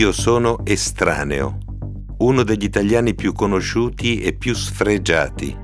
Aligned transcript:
Io 0.00 0.12
sono 0.12 0.64
estraneo, 0.64 1.58
uno 2.20 2.42
degli 2.42 2.64
italiani 2.64 3.14
più 3.14 3.34
conosciuti 3.34 4.22
e 4.22 4.32
più 4.32 4.54
sfregiati. 4.54 5.54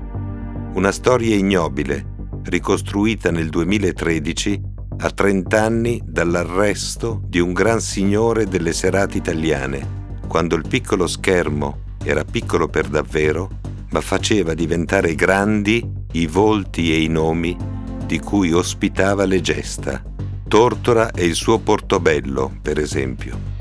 Una 0.75 0.91
storia 0.91 1.35
ignobile, 1.35 2.27
ricostruita 2.43 3.31
nel 3.31 3.49
2013 3.49 4.61
a 4.99 5.09
30 5.09 5.59
anni 5.59 5.99
dall'arresto 6.05 7.19
di 7.25 7.39
un 7.39 7.51
gran 7.51 7.81
signore 7.81 8.45
delle 8.45 8.73
serate 8.73 9.17
italiane, 9.17 10.19
quando 10.27 10.53
il 10.53 10.67
piccolo 10.67 11.07
schermo 11.07 11.95
era 12.03 12.23
piccolo 12.23 12.67
per 12.67 12.89
davvero, 12.89 13.49
ma 13.89 14.01
faceva 14.01 14.53
diventare 14.53 15.15
grandi 15.15 15.83
i 16.11 16.27
volti 16.27 16.93
e 16.93 17.01
i 17.01 17.07
nomi 17.07 17.57
di 18.05 18.19
cui 18.19 18.51
ospitava 18.51 19.25
le 19.25 19.41
gesta. 19.41 19.99
Tortora 20.47 21.09
e 21.09 21.25
il 21.25 21.33
suo 21.33 21.57
Portobello, 21.57 22.55
per 22.61 22.77
esempio. 22.77 23.56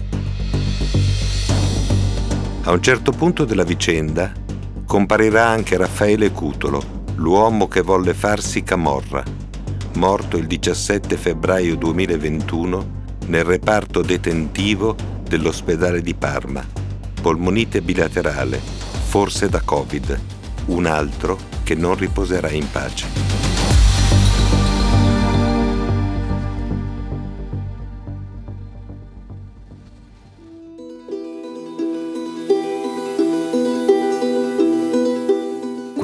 A 2.63 2.73
un 2.73 2.83
certo 2.83 3.13
punto 3.13 3.45
della 3.45 3.65
vicenda 3.65 4.33
comparirà 4.85 5.47
anche 5.47 5.77
Raffaele 5.77 6.33
Cutolo, 6.33 7.05
l'uomo 7.17 7.69
che 7.69 7.81
volle 7.81 8.13
farsi 8.13 8.63
camorra, 8.63 9.23
morto 9.95 10.37
il 10.37 10.47
17 10.47 11.17
febbraio 11.17 11.77
2021 11.77 12.95
nel 13.27 13.45
reparto 13.45 14.03
detentivo 14.03 14.97
dell'ospedale 15.29 16.01
di 16.03 16.15
Parma. 16.15 16.65
Polmonite 17.21 17.83
bilaterale, 17.83 18.59
forse 18.59 19.49
da 19.49 19.61
Covid, 19.61 20.21
un 20.67 20.87
altro 20.87 21.39
che 21.63 21.75
non 21.75 21.97
riposerà 21.97 22.51
in 22.51 22.71
pace. 22.71 23.07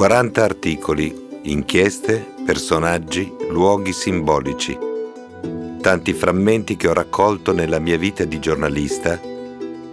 40 0.03 0.43
articoli, 0.43 1.39
inchieste, 1.43 2.33
personaggi, 2.45 3.33
luoghi 3.47 3.93
simbolici. 3.93 4.77
Tanti 5.79 6.11
frammenti 6.11 6.75
che 6.75 6.89
ho 6.89 6.93
raccolto 6.93 7.53
nella 7.53 7.79
mia 7.79 7.97
vita 7.97 8.25
di 8.25 8.37
giornalista 8.39 9.17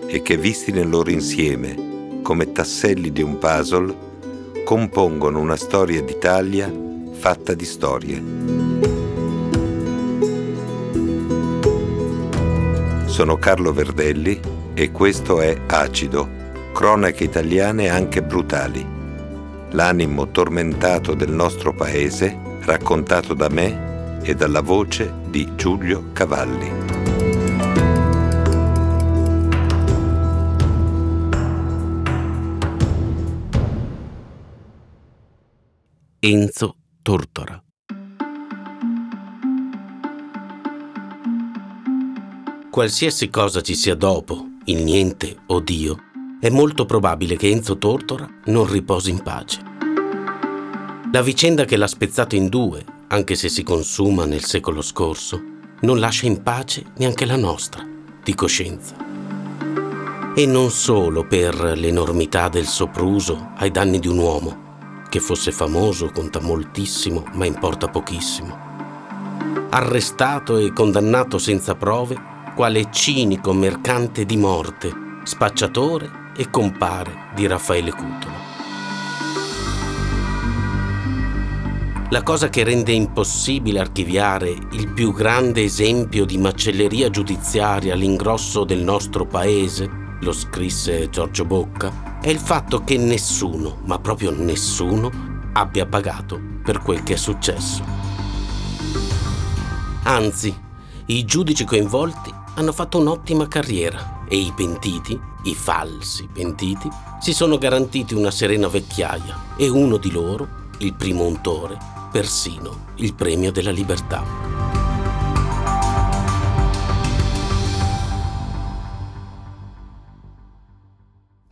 e 0.09 0.21
che 0.21 0.37
visti 0.37 0.73
nel 0.73 0.89
loro 0.89 1.11
insieme, 1.11 2.21
come 2.23 2.51
tasselli 2.51 3.13
di 3.13 3.23
un 3.23 3.39
puzzle, 3.39 3.95
compongono 4.65 5.39
una 5.39 5.55
storia 5.55 6.03
d'Italia 6.03 6.69
fatta 7.13 7.55
di 7.55 7.65
storie. 7.65 8.23
Sono 13.05 13.37
Carlo 13.37 13.73
Verdelli 13.73 14.41
e 14.75 14.91
questo 14.91 15.41
è 15.41 15.57
Acido, 15.69 16.29
cronache 16.73 17.23
italiane 17.23 17.89
anche 17.89 18.25
brutali 18.25 18.99
l'animo 19.73 20.29
tormentato 20.31 21.15
del 21.15 21.31
nostro 21.31 21.73
paese, 21.73 22.39
raccontato 22.63 23.35
da 23.35 23.49
me 23.49 24.19
e 24.23 24.35
dalla 24.35 24.61
voce 24.61 25.13
di 25.29 25.53
Giulio 25.57 26.11
Cavalli. 26.13 26.79
Enzo 36.23 36.77
Tortora 37.01 37.63
Qualsiasi 42.71 43.31
cosa 43.31 43.63
ci 43.63 43.75
sia 43.75 43.95
dopo, 43.95 44.47
il 44.67 44.83
niente 44.83 45.37
o 45.47 45.61
Dio, 45.61 45.97
è 46.41 46.49
molto 46.51 46.85
probabile 46.85 47.37
che 47.37 47.49
Enzo 47.49 47.79
Tortora 47.79 48.29
non 48.45 48.71
riposi 48.71 49.11
in 49.11 49.23
pace. 49.23 49.70
La 51.13 51.23
vicenda 51.23 51.65
che 51.65 51.77
l'ha 51.77 51.89
spezzato 51.89 52.37
in 52.37 52.49
due, 52.49 52.85
anche 53.09 53.35
se 53.35 53.49
si 53.49 53.65
consuma 53.65 54.27
nel 54.27 54.45
secolo 54.45 54.81
scorso, 54.81 55.43
non 55.81 55.99
lascia 55.99 56.27
in 56.27 56.41
pace 56.41 56.85
neanche 56.99 57.27
la 57.27 57.35
nostra, 57.35 57.85
di 58.23 58.33
coscienza. 58.33 58.95
E 60.37 60.47
non 60.47 60.71
solo 60.71 61.27
per 61.27 61.77
l'enormità 61.77 62.49
del 62.49 62.67
sopruso 62.67 63.51
ai 63.57 63.73
danni 63.73 63.99
di 63.99 64.07
un 64.07 64.19
uomo, 64.19 65.03
che 65.09 65.19
fosse 65.19 65.51
famoso 65.51 66.13
conta 66.13 66.41
moltissimo, 66.41 67.25
ma 67.33 67.45
importa 67.45 67.89
pochissimo. 67.89 68.57
Arrestato 69.71 70.59
e 70.59 70.73
condannato 70.73 71.39
senza 71.39 71.75
prove, 71.75 72.17
quale 72.55 72.87
cinico 72.93 73.53
mercante 73.53 74.25
di 74.25 74.37
morte, 74.37 74.93
spacciatore 75.25 76.33
e 76.37 76.49
compare 76.51 77.31
di 77.35 77.49
Raffaele 77.49 77.91
Cutolo. 77.91 78.50
La 82.13 82.25
cosa 82.25 82.49
che 82.49 82.65
rende 82.65 82.91
impossibile 82.91 83.79
archiviare 83.79 84.49
il 84.73 84.89
più 84.89 85.13
grande 85.13 85.63
esempio 85.63 86.25
di 86.25 86.39
macelleria 86.39 87.09
giudiziaria 87.09 87.95
all'ingrosso 87.95 88.65
del 88.65 88.81
nostro 88.81 89.27
paese, 89.27 89.89
lo 90.19 90.33
scrisse 90.33 91.09
Giorgio 91.09 91.45
Bocca, 91.45 92.19
è 92.21 92.29
il 92.29 92.41
fatto 92.41 92.83
che 92.83 92.97
nessuno, 92.97 93.79
ma 93.85 94.01
proprio 94.01 94.33
nessuno, 94.33 95.09
abbia 95.53 95.87
pagato 95.87 96.41
per 96.65 96.83
quel 96.83 97.05
che 97.05 97.13
è 97.13 97.17
successo. 97.17 97.85
Anzi, 100.03 100.53
i 101.07 101.25
giudici 101.25 101.65
coinvolti 101.65 102.35
hanno 102.57 102.73
fatto 102.73 102.99
un'ottima 102.99 103.47
carriera 103.47 104.25
e 104.29 104.37
i 104.37 104.53
pentiti, 104.57 105.17
i 105.45 105.55
falsi 105.55 106.29
pentiti, 106.33 106.89
si 107.21 107.33
sono 107.33 107.57
garantiti 107.57 108.15
una 108.15 108.33
serena 108.33 108.67
vecchiaia 108.67 109.55
e 109.57 109.69
uno 109.69 109.97
di 109.97 110.11
loro, 110.11 110.59
il 110.79 110.95
primo 110.95 111.25
untore, 111.25 111.99
persino 112.11 112.93
il 112.97 113.15
premio 113.15 113.53
della 113.53 113.71
libertà. 113.71 114.25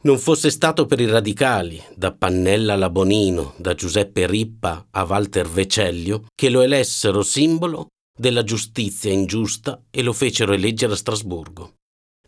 Non 0.00 0.18
fosse 0.18 0.50
stato 0.50 0.86
per 0.86 1.00
i 1.00 1.06
radicali, 1.06 1.82
da 1.94 2.12
Pannella 2.12 2.74
alla 2.74 2.90
Bonino, 2.90 3.54
da 3.58 3.74
Giuseppe 3.74 4.26
Rippa 4.26 4.86
a 4.90 5.04
Walter 5.04 5.48
Vecellio, 5.48 6.24
che 6.34 6.50
lo 6.50 6.62
elessero 6.62 7.22
simbolo 7.22 7.88
della 8.18 8.42
giustizia 8.42 9.12
ingiusta 9.12 9.82
e 9.90 10.02
lo 10.02 10.12
fecero 10.12 10.52
eleggere 10.52 10.92
a 10.92 10.96
Strasburgo 10.96 11.74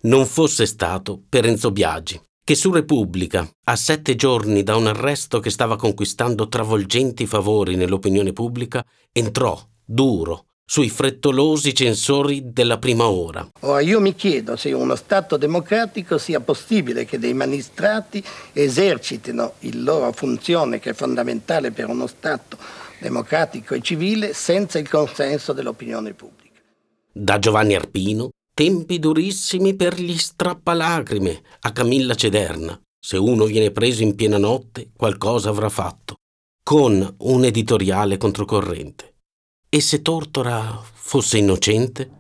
non 0.02 0.24
fosse 0.26 0.64
stato 0.64 1.22
per 1.28 1.44
Enzo 1.44 1.70
Biagi, 1.70 2.19
che 2.50 2.56
su 2.56 2.72
Repubblica, 2.72 3.49
a 3.66 3.77
sette 3.77 4.16
giorni 4.16 4.65
da 4.65 4.75
un 4.75 4.88
arresto 4.88 5.38
che 5.38 5.50
stava 5.50 5.77
conquistando 5.77 6.49
travolgenti 6.49 7.25
favori 7.25 7.77
nell'opinione 7.77 8.33
pubblica, 8.33 8.84
entrò 9.12 9.56
duro 9.84 10.47
sui 10.65 10.91
frettolosi 10.91 11.72
censori 11.72 12.50
della 12.53 12.78
prima 12.78 13.06
ora. 13.06 13.49
Ora 13.61 13.78
io 13.78 14.00
mi 14.00 14.16
chiedo 14.16 14.56
se 14.56 14.71
in 14.71 14.75
uno 14.75 14.97
Stato 14.97 15.37
democratico 15.37 16.19
sia 16.19 16.41
possibile 16.41 17.05
che 17.05 17.21
dei 17.21 17.34
magistrati 17.34 18.21
esercitino 18.53 19.53
la 19.61 19.71
loro 19.75 20.11
funzione 20.11 20.81
che 20.81 20.91
è 20.91 20.94
fondamentale 20.94 21.71
per 21.71 21.87
uno 21.87 22.09
Stato 22.09 22.59
democratico 22.99 23.75
e 23.75 23.81
civile 23.81 24.32
senza 24.34 24.81
il 24.81 24.88
consenso 24.88 25.53
dell'opinione 25.53 26.15
pubblica. 26.15 26.61
Da 27.12 27.38
Giovanni 27.38 27.77
Arpino 27.77 28.31
tempi 28.60 28.98
durissimi 28.98 29.75
per 29.75 29.98
gli 29.98 30.19
strappalacrime 30.19 31.43
a 31.60 31.72
Camilla 31.72 32.15
Cederna. 32.15 32.78
Se 33.03 33.16
uno 33.16 33.47
viene 33.47 33.71
preso 33.71 34.03
in 34.03 34.15
piena 34.15 34.37
notte, 34.37 34.91
qualcosa 34.94 35.48
avrà 35.48 35.70
fatto, 35.70 36.17
con 36.62 37.14
un 37.20 37.44
editoriale 37.46 38.19
controcorrente. 38.19 39.14
E 39.67 39.81
se 39.81 40.02
Tortora 40.02 40.79
fosse 40.93 41.38
innocente? 41.38 42.11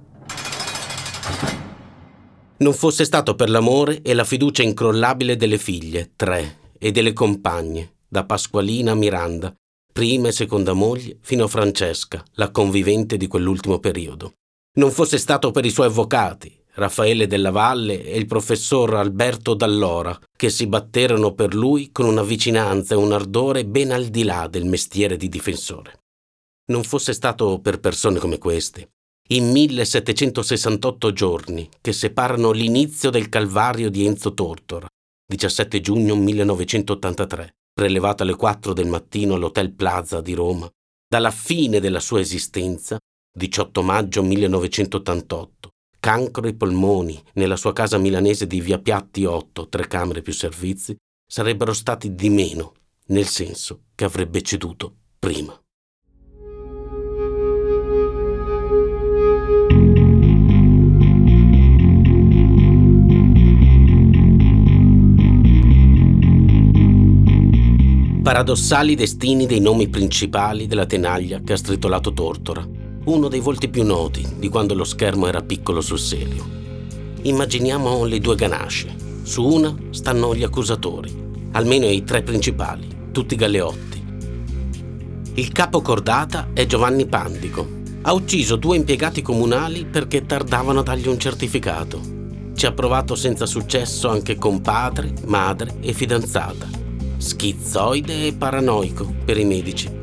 Non 2.56 2.72
fosse 2.72 3.04
stato 3.04 3.34
per 3.34 3.50
l'amore 3.50 4.00
e 4.00 4.14
la 4.14 4.24
fiducia 4.24 4.62
incrollabile 4.62 5.36
delle 5.36 5.58
figlie, 5.58 6.12
tre, 6.16 6.72
e 6.78 6.90
delle 6.90 7.12
compagne, 7.12 7.96
da 8.08 8.24
Pasqualina 8.24 8.92
a 8.92 8.94
Miranda, 8.94 9.54
prima 9.92 10.28
e 10.28 10.32
seconda 10.32 10.72
moglie, 10.72 11.18
fino 11.20 11.44
a 11.44 11.48
Francesca, 11.48 12.24
la 12.36 12.50
convivente 12.50 13.18
di 13.18 13.26
quell'ultimo 13.26 13.78
periodo 13.78 14.36
non 14.74 14.90
fosse 14.90 15.18
stato 15.18 15.50
per 15.50 15.64
i 15.64 15.70
suoi 15.70 15.86
avvocati, 15.86 16.56
Raffaele 16.74 17.26
della 17.26 17.50
Valle 17.50 18.04
e 18.04 18.16
il 18.16 18.26
professor 18.26 18.94
Alberto 18.94 19.54
Dallora, 19.54 20.16
che 20.36 20.50
si 20.50 20.66
batterono 20.66 21.34
per 21.34 21.54
lui 21.54 21.90
con 21.90 22.06
una 22.06 22.22
vicinanza 22.22 22.94
e 22.94 22.98
un 22.98 23.12
ardore 23.12 23.66
ben 23.66 23.90
al 23.90 24.06
di 24.06 24.22
là 24.22 24.46
del 24.46 24.66
mestiere 24.66 25.16
di 25.16 25.28
difensore. 25.28 25.98
Non 26.70 26.84
fosse 26.84 27.12
stato 27.12 27.58
per 27.60 27.80
persone 27.80 28.20
come 28.20 28.38
queste, 28.38 28.90
i 29.30 29.40
1768 29.40 31.12
giorni 31.12 31.68
che 31.80 31.92
separano 31.92 32.52
l'inizio 32.52 33.10
del 33.10 33.28
calvario 33.28 33.90
di 33.90 34.06
Enzo 34.06 34.32
Tortora, 34.32 34.86
17 35.26 35.80
giugno 35.80 36.14
1983, 36.14 37.50
prelevato 37.72 38.22
alle 38.22 38.36
4 38.36 38.72
del 38.72 38.86
mattino 38.86 39.34
all'Hotel 39.34 39.72
Plaza 39.72 40.20
di 40.20 40.34
Roma, 40.34 40.68
dalla 41.08 41.30
fine 41.30 41.80
della 41.80 42.00
sua 42.00 42.20
esistenza 42.20 42.98
18 43.32 43.82
maggio 43.82 44.24
1988, 44.24 45.70
cancro 46.00 46.46
ai 46.46 46.54
polmoni. 46.54 47.22
Nella 47.34 47.56
sua 47.56 47.72
casa 47.72 47.96
milanese 47.96 48.46
di 48.46 48.60
via 48.60 48.78
Piatti 48.78 49.24
8, 49.24 49.68
tre 49.68 49.86
camere 49.86 50.20
più 50.20 50.32
servizi, 50.32 50.96
sarebbero 51.24 51.72
stati 51.72 52.14
di 52.14 52.28
meno, 52.28 52.74
nel 53.06 53.26
senso 53.26 53.82
che 53.94 54.04
avrebbe 54.04 54.42
ceduto 54.42 54.94
prima. 55.18 55.56
Paradossali 68.22 68.94
destini 68.94 69.46
dei 69.46 69.60
nomi 69.60 69.88
principali 69.88 70.66
della 70.66 70.86
tenaglia 70.86 71.40
che 71.40 71.54
ha 71.54 71.56
stritolato 71.56 72.12
Tortora, 72.12 72.64
uno 73.10 73.28
dei 73.28 73.40
volti 73.40 73.68
più 73.68 73.84
noti 73.84 74.26
di 74.36 74.48
quando 74.48 74.74
lo 74.74 74.84
schermo 74.84 75.26
era 75.26 75.42
piccolo 75.42 75.80
sul 75.80 75.98
serio. 75.98 76.46
Immaginiamo 77.22 78.04
le 78.04 78.18
due 78.18 78.36
ganasce. 78.36 78.94
Su 79.22 79.44
una 79.44 79.74
stanno 79.90 80.34
gli 80.34 80.42
accusatori, 80.42 81.12
almeno 81.52 81.86
i 81.86 82.04
tre 82.04 82.22
principali, 82.22 82.88
tutti 83.12 83.36
galeotti. 83.36 84.04
Il 85.34 85.52
capo 85.52 85.80
cordata 85.80 86.48
è 86.52 86.66
Giovanni 86.66 87.06
Pandico. 87.06 87.78
Ha 88.02 88.12
ucciso 88.12 88.56
due 88.56 88.76
impiegati 88.76 89.22
comunali 89.22 89.84
perché 89.84 90.24
tardavano 90.24 90.80
a 90.80 90.82
dargli 90.82 91.08
un 91.08 91.18
certificato. 91.18 92.00
Ci 92.54 92.66
ha 92.66 92.72
provato 92.72 93.14
senza 93.14 93.46
successo 93.46 94.08
anche 94.08 94.36
con 94.36 94.60
padre, 94.60 95.12
madre 95.26 95.76
e 95.80 95.92
fidanzata 95.92 96.80
schizzoide 97.20 98.28
e 98.28 98.32
paranoico 98.32 99.12
per 99.24 99.36
i 99.36 99.44
medici. 99.44 99.99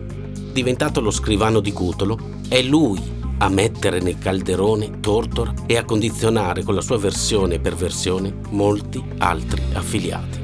Diventato 0.57 1.01
lo 1.01 1.11
scrivano 1.11 1.59
di 1.59 1.71
Cutolo, 1.71 2.17
è 2.49 2.63
lui 2.63 2.99
a 3.37 3.47
mettere 3.47 3.99
nel 3.99 4.17
calderone 4.17 4.99
Tortora 4.99 5.53
e 5.67 5.77
a 5.77 5.85
condizionare 5.85 6.63
con 6.63 6.73
la 6.73 6.81
sua 6.81 6.97
versione 6.97 7.53
e 7.53 7.59
perversione 7.59 8.33
molti 8.49 8.99
altri 9.19 9.61
affiliati. 9.73 10.39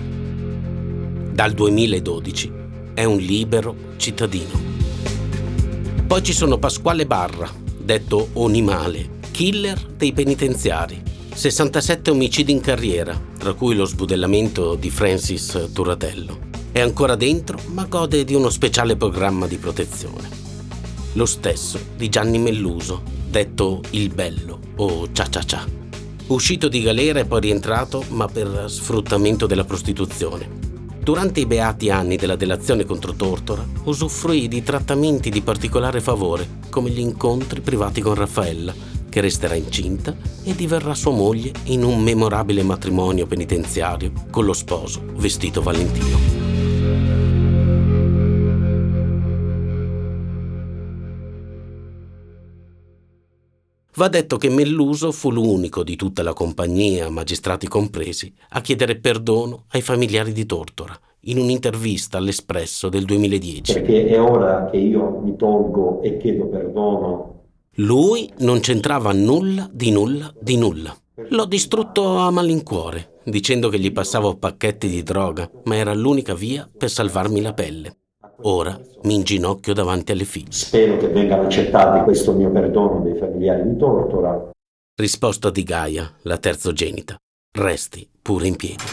Dal 1.32 1.54
2012 1.54 2.52
è 2.94 3.04
un 3.06 3.18
libero 3.18 3.76
cittadino. 3.98 4.52
Poi 6.06 6.22
ci 6.22 6.32
sono 6.32 6.60
Pasquale 6.60 7.08
Barra, 7.08 7.50
detto 7.76 8.30
Onimale, 8.34 9.18
killer 9.32 9.84
dei 9.98 10.14
penitenziari. 10.14 11.02
67 11.34 12.12
omicidi 12.12 12.52
in 12.52 12.62
carriera, 12.62 13.20
tra 13.40 13.54
cui 13.54 13.74
lo 13.74 13.86
sbudellamento 13.86 14.76
di 14.76 14.92
Francis 14.92 15.70
Turatello. 15.74 16.63
È 16.74 16.80
ancora 16.80 17.16
dentro, 17.16 17.60
ma 17.68 17.86
gode 17.86 18.24
di 18.24 18.34
uno 18.34 18.50
speciale 18.50 18.96
programma 18.96 19.46
di 19.46 19.58
protezione. 19.58 20.28
Lo 21.14 21.28
stesso 21.28 21.80
di 21.96 22.10
Gianni 22.10 22.40
Melluso, 22.40 23.04
detto 23.30 23.80
Il 23.92 24.12
Bello 24.12 24.60
o 24.78 25.08
Cia 25.12 25.30
Cia 25.30 25.44
Cia. 25.44 25.68
Uscito 26.26 26.70
di 26.70 26.82
galera 26.82 27.20
e 27.20 27.26
poi 27.26 27.42
rientrato, 27.42 28.04
ma 28.10 28.28
per 28.28 28.66
sfruttamento 28.70 29.46
della 29.46 29.66
prostituzione. 29.66 30.50
Durante 31.00 31.42
i 31.42 31.46
beati 31.46 31.92
anni 31.92 32.16
della 32.16 32.36
delazione 32.36 32.86
contro 32.86 33.14
Tortora, 33.14 33.64
usufruì 33.84 34.48
di 34.48 34.64
trattamenti 34.64 35.30
di 35.30 35.42
particolare 35.42 36.02
favore, 36.02 36.62
come 36.72 36.90
gli 36.90 37.02
incontri 37.02 37.62
privati 37.62 38.02
con 38.02 38.16
Raffaella, 38.16 38.74
che 39.10 39.22
resterà 39.22 39.54
incinta 39.54 40.16
e 40.44 40.56
diverrà 40.56 40.96
sua 40.96 41.12
moglie 41.12 41.52
in 41.66 41.84
un 41.84 42.02
memorabile 42.02 42.64
matrimonio 42.64 43.28
penitenziario 43.28 44.12
con 44.32 44.44
lo 44.44 44.54
sposo 44.54 45.04
vestito 45.18 45.62
Valentino. 45.62 46.43
Va 53.96 54.08
detto 54.08 54.38
che 54.38 54.50
Melluso 54.50 55.12
fu 55.12 55.30
l'unico 55.30 55.84
di 55.84 55.96
tutta 55.96 56.24
la 56.24 56.34
compagnia, 56.34 57.10
magistrati 57.10 57.68
compresi, 57.68 58.34
a 58.50 58.62
chiedere 58.62 58.98
perdono 58.98 59.66
ai 59.70 59.82
familiari 59.82 60.32
di 60.32 60.48
Tortora 60.48 61.00
in 61.26 61.38
un'intervista 61.38 62.18
all'Espresso 62.18 62.90
del 62.90 63.06
2010. 63.06 63.74
Perché 63.74 64.08
è 64.08 64.20
ora 64.20 64.68
che 64.70 64.78
io 64.78 65.20
mi 65.24 65.36
tolgo 65.36 66.02
e 66.02 66.18
chiedo 66.18 66.48
perdono. 66.48 67.42
Lui 67.78 68.32
non 68.40 68.60
c'entrava 68.60 69.14
nulla 69.14 69.70
di 69.72 69.92
nulla 69.92 70.34
di 70.40 70.58
nulla. 70.58 70.96
L'ho 71.30 71.46
distrutto 71.46 72.18
a 72.18 72.32
malincuore, 72.32 73.20
dicendo 73.24 73.70
che 73.70 73.80
gli 73.80 73.92
passavo 73.92 74.36
pacchetti 74.36 74.88
di 74.88 75.04
droga, 75.04 75.50
ma 75.66 75.76
era 75.76 75.94
l'unica 75.94 76.34
via 76.34 76.68
per 76.76 76.90
salvarmi 76.90 77.42
la 77.42 77.54
pelle. 77.54 77.98
Ora 78.46 78.78
mi 79.04 79.16
inginocchio 79.16 79.74
davanti 79.74 80.12
alle 80.12 80.26
figlie. 80.26 80.52
Spero 80.52 80.98
che 80.98 81.08
vengano 81.08 81.44
accettati 81.44 82.04
questo 82.04 82.34
mio 82.34 82.52
perdono 82.52 83.02
dei 83.02 83.16
familiari 83.16 83.64
di 83.70 83.78
Tortora. 83.78 84.50
Risposta 84.96 85.50
di 85.50 85.64
Gaia, 85.64 86.12
la 86.24 86.38
terzogenita. 86.38 87.16
Resti 87.58 88.08
pure 88.22 88.48
in 88.48 88.56
piedi. 88.58 88.84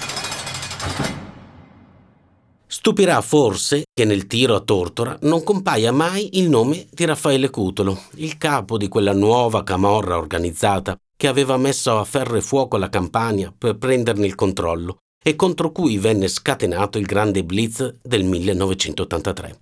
Stupirà 2.67 3.21
forse 3.21 3.83
che 3.93 4.05
nel 4.05 4.29
tiro 4.29 4.55
a 4.55 4.61
Tortora 4.61 5.19
non 5.23 5.43
compaia 5.43 5.91
mai 5.91 6.39
il 6.39 6.49
nome 6.49 6.87
di 6.89 7.05
Raffaele 7.05 7.51
Cutolo, 7.51 7.99
il 8.15 8.39
capo 8.39 8.79
di 8.79 8.87
quella 8.87 9.13
nuova 9.13 9.65
camorra 9.65 10.17
organizzata 10.17 10.97
che 11.17 11.27
aveva 11.27 11.57
messo 11.57 11.99
a 11.99 12.05
ferro 12.05 12.37
e 12.37 12.41
fuoco 12.41 12.77
la 12.77 12.89
campagna 12.89 13.53
per 13.57 13.77
prenderne 13.77 14.27
il 14.27 14.37
controllo 14.37 14.99
e 15.23 15.37
contro 15.37 15.71
cui 15.71 15.99
venne 15.99 16.29
scatenato 16.29 16.99
il 16.99 17.07
grande 17.07 17.45
blitz 17.45 17.97
del 18.03 18.25
1983. 18.25 19.61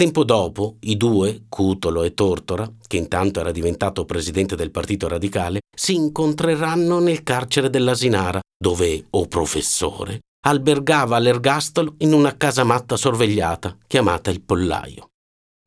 Tempo 0.00 0.24
dopo, 0.24 0.76
i 0.80 0.96
due, 0.96 1.42
Cutolo 1.48 2.02
e 2.04 2.14
Tortora, 2.14 2.66
che 2.86 2.96
intanto 2.96 3.40
era 3.40 3.52
diventato 3.52 4.06
presidente 4.06 4.56
del 4.56 4.70
Partito 4.70 5.08
Radicale, 5.08 5.60
si 5.76 5.94
incontreranno 5.94 7.00
nel 7.00 7.22
carcere 7.22 7.68
dell'Asinara, 7.68 8.40
dove, 8.56 9.04
o 9.10 9.26
professore, 9.26 10.20
albergava 10.46 11.16
all'ergastolo 11.16 11.96
in 11.98 12.14
una 12.14 12.34
casamatta 12.34 12.96
sorvegliata 12.96 13.76
chiamata 13.86 14.30
il 14.30 14.40
Pollaio. 14.40 15.08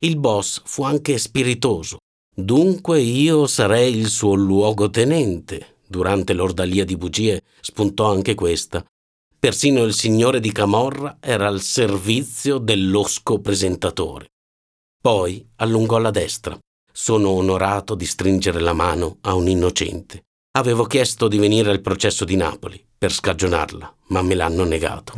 Il 0.04 0.18
boss 0.18 0.62
fu 0.64 0.82
anche 0.82 1.16
spiritoso. 1.16 1.98
Dunque 2.34 3.00
io 3.00 3.46
sarei 3.46 3.96
il 3.96 4.08
suo 4.08 4.34
luogotenente, 4.34 5.73
Durante 5.94 6.32
l'ordalia 6.32 6.84
di 6.84 6.96
bugie 6.96 7.44
spuntò 7.60 8.10
anche 8.10 8.34
questa. 8.34 8.84
Persino 9.38 9.84
il 9.84 9.94
signore 9.94 10.40
di 10.40 10.50
Camorra 10.50 11.18
era 11.20 11.46
al 11.46 11.60
servizio 11.60 12.58
dell'osco 12.58 13.38
presentatore. 13.38 14.30
Poi 15.00 15.46
allungò 15.54 15.98
la 15.98 16.10
destra. 16.10 16.58
Sono 16.92 17.28
onorato 17.28 17.94
di 17.94 18.06
stringere 18.06 18.58
la 18.58 18.72
mano 18.72 19.18
a 19.20 19.34
un 19.34 19.46
innocente. 19.46 20.24
Avevo 20.56 20.82
chiesto 20.86 21.28
di 21.28 21.38
venire 21.38 21.70
al 21.70 21.80
processo 21.80 22.24
di 22.24 22.34
Napoli 22.34 22.84
per 22.98 23.12
scagionarla, 23.12 23.94
ma 24.08 24.20
me 24.20 24.34
l'hanno 24.34 24.64
negato. 24.64 25.12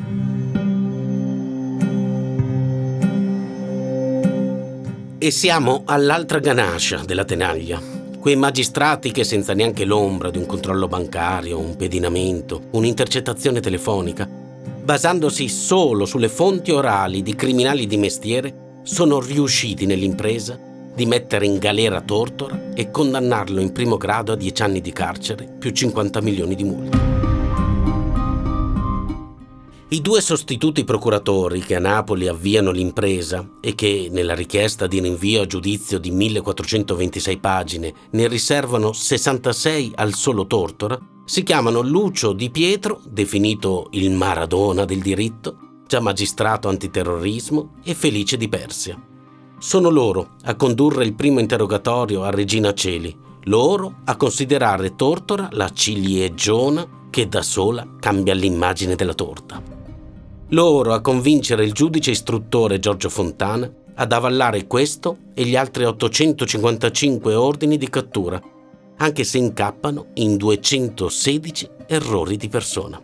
E 5.16 5.30
siamo 5.30 5.85
all'altra 5.87 6.38
ganascia 6.38 7.02
della 7.02 7.25
tenaglia, 7.25 7.95
Quei 8.18 8.37
magistrati 8.37 9.12
che 9.12 9.23
senza 9.23 9.54
neanche 9.54 9.85
l'ombra 9.85 10.30
di 10.30 10.38
un 10.38 10.46
controllo 10.46 10.88
bancario, 10.88 11.61
un 11.61 11.76
pedinamento, 11.76 12.62
un'intercettazione 12.73 13.61
telefonica, 13.61 14.28
basandosi 14.28 15.49
solo 15.49 16.06
sulle 16.06 16.28
fonti 16.28 16.73
orali 16.73 17.23
di 17.23 17.35
criminali 17.37 17.87
di 17.87 17.96
mestiere, 17.96 18.80
sono 18.82 19.20
riusciti 19.20 19.87
nell'impresa 19.87 20.58
di 20.94 21.06
mettere 21.06 21.46
in 21.46 21.58
galera 21.58 22.00
Tortora 22.00 22.73
e 22.75 22.90
condannarlo 22.90 23.61
in 23.61 23.70
primo 23.70 23.96
grado 23.96 24.32
a 24.32 24.37
10 24.37 24.62
anni 24.62 24.80
di 24.80 24.92
carcere 24.92 25.46
più 25.58 25.70
50 25.70 26.20
milioni 26.20 26.54
di 26.54 26.64
multe. 26.64 27.05
I 29.88 30.00
due 30.00 30.21
sostituti 30.21 30.83
procuratori 30.83 31.61
che 31.61 31.76
a 31.76 31.78
Napoli 31.78 32.26
avviano 32.26 32.73
l'impresa 32.73 33.49
e 33.61 33.76
che 33.76 34.09
nella 34.11 34.35
richiesta 34.35 34.88
di 34.88 34.99
rinvio 34.99 35.43
a 35.43 35.47
giudizio 35.47 36.00
di 36.00 36.11
1426 36.11 37.38
pagine 37.38 37.95
ne 38.11 38.26
riservano 38.26 38.93
66 38.93 39.93
al 39.95 40.14
solo 40.14 40.49
Tortora 40.49 40.99
si 41.25 41.45
chiamano 41.45 41.83
Lucio 41.83 42.33
Di 42.33 42.50
Pietro, 42.50 43.00
definito 43.09 43.87
il 43.93 44.11
Maradona 44.11 44.85
del 44.85 45.00
diritto, 45.00 45.57
già 45.87 46.00
magistrato 46.00 46.69
antiterrorismo, 46.69 47.75
e 47.85 47.95
Felice 47.95 48.37
di 48.37 48.49
Persia. 48.49 49.00
Sono 49.57 49.88
loro 49.88 50.31
a 50.47 50.57
condurre 50.57 51.05
il 51.05 51.14
primo 51.14 51.38
interrogatorio 51.38 52.25
a 52.25 52.31
Regina 52.31 52.75
Celi, 52.75 53.16
loro 53.45 53.99
a 54.05 54.16
considerare 54.16 54.97
Tortora 54.97 55.49
la 55.52 55.71
ciliegiona 55.73 57.05
che 57.09 57.28
da 57.28 57.43
sola 57.43 57.87
cambia 58.00 58.35
l'immagine 58.35 58.97
della 58.97 59.14
torta 59.14 59.75
loro 60.50 60.92
a 60.92 61.00
convincere 61.00 61.64
il 61.64 61.72
giudice 61.72 62.12
istruttore 62.12 62.78
Giorgio 62.78 63.08
Fontana 63.08 63.68
ad 63.94 64.12
avallare 64.12 64.66
questo 64.66 65.18
e 65.34 65.44
gli 65.44 65.56
altri 65.56 65.84
855 65.84 67.34
ordini 67.34 67.76
di 67.76 67.88
cattura, 67.88 68.40
anche 68.98 69.24
se 69.24 69.38
incappano 69.38 70.08
in 70.14 70.36
216 70.36 71.68
errori 71.86 72.36
di 72.36 72.48
persona. 72.48 73.00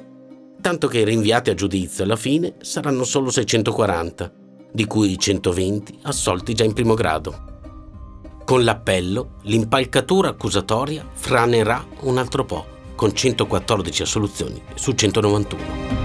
Tanto 0.61 0.87
che 0.87 1.02
rinviati 1.02 1.50
a 1.50 1.54
giudizio 1.54 2.04
alla 2.04 2.16
fine 2.16 2.54
saranno 2.61 3.02
solo 3.02 3.30
640, 3.30 4.32
di 4.70 4.84
cui 4.87 5.18
120 5.18 5.99
assolti 6.02 6.54
già 6.54 6.62
in 6.62 6.75
primo 6.75 6.94
grado. 6.94 7.50
Con 8.44 8.62
l'appello, 8.62 9.38
l'impalcatura 9.42 10.28
accusatoria 10.28 11.04
franerà 11.12 11.84
un 12.00 12.18
altro 12.18 12.44
po', 12.44 12.66
con 12.94 13.14
114 13.14 14.02
assoluzioni 14.02 14.62
su 14.75 14.92
191. 14.92 16.01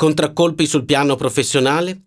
Contraccolpi 0.00 0.64
sul 0.64 0.86
piano 0.86 1.14
professionale? 1.14 2.04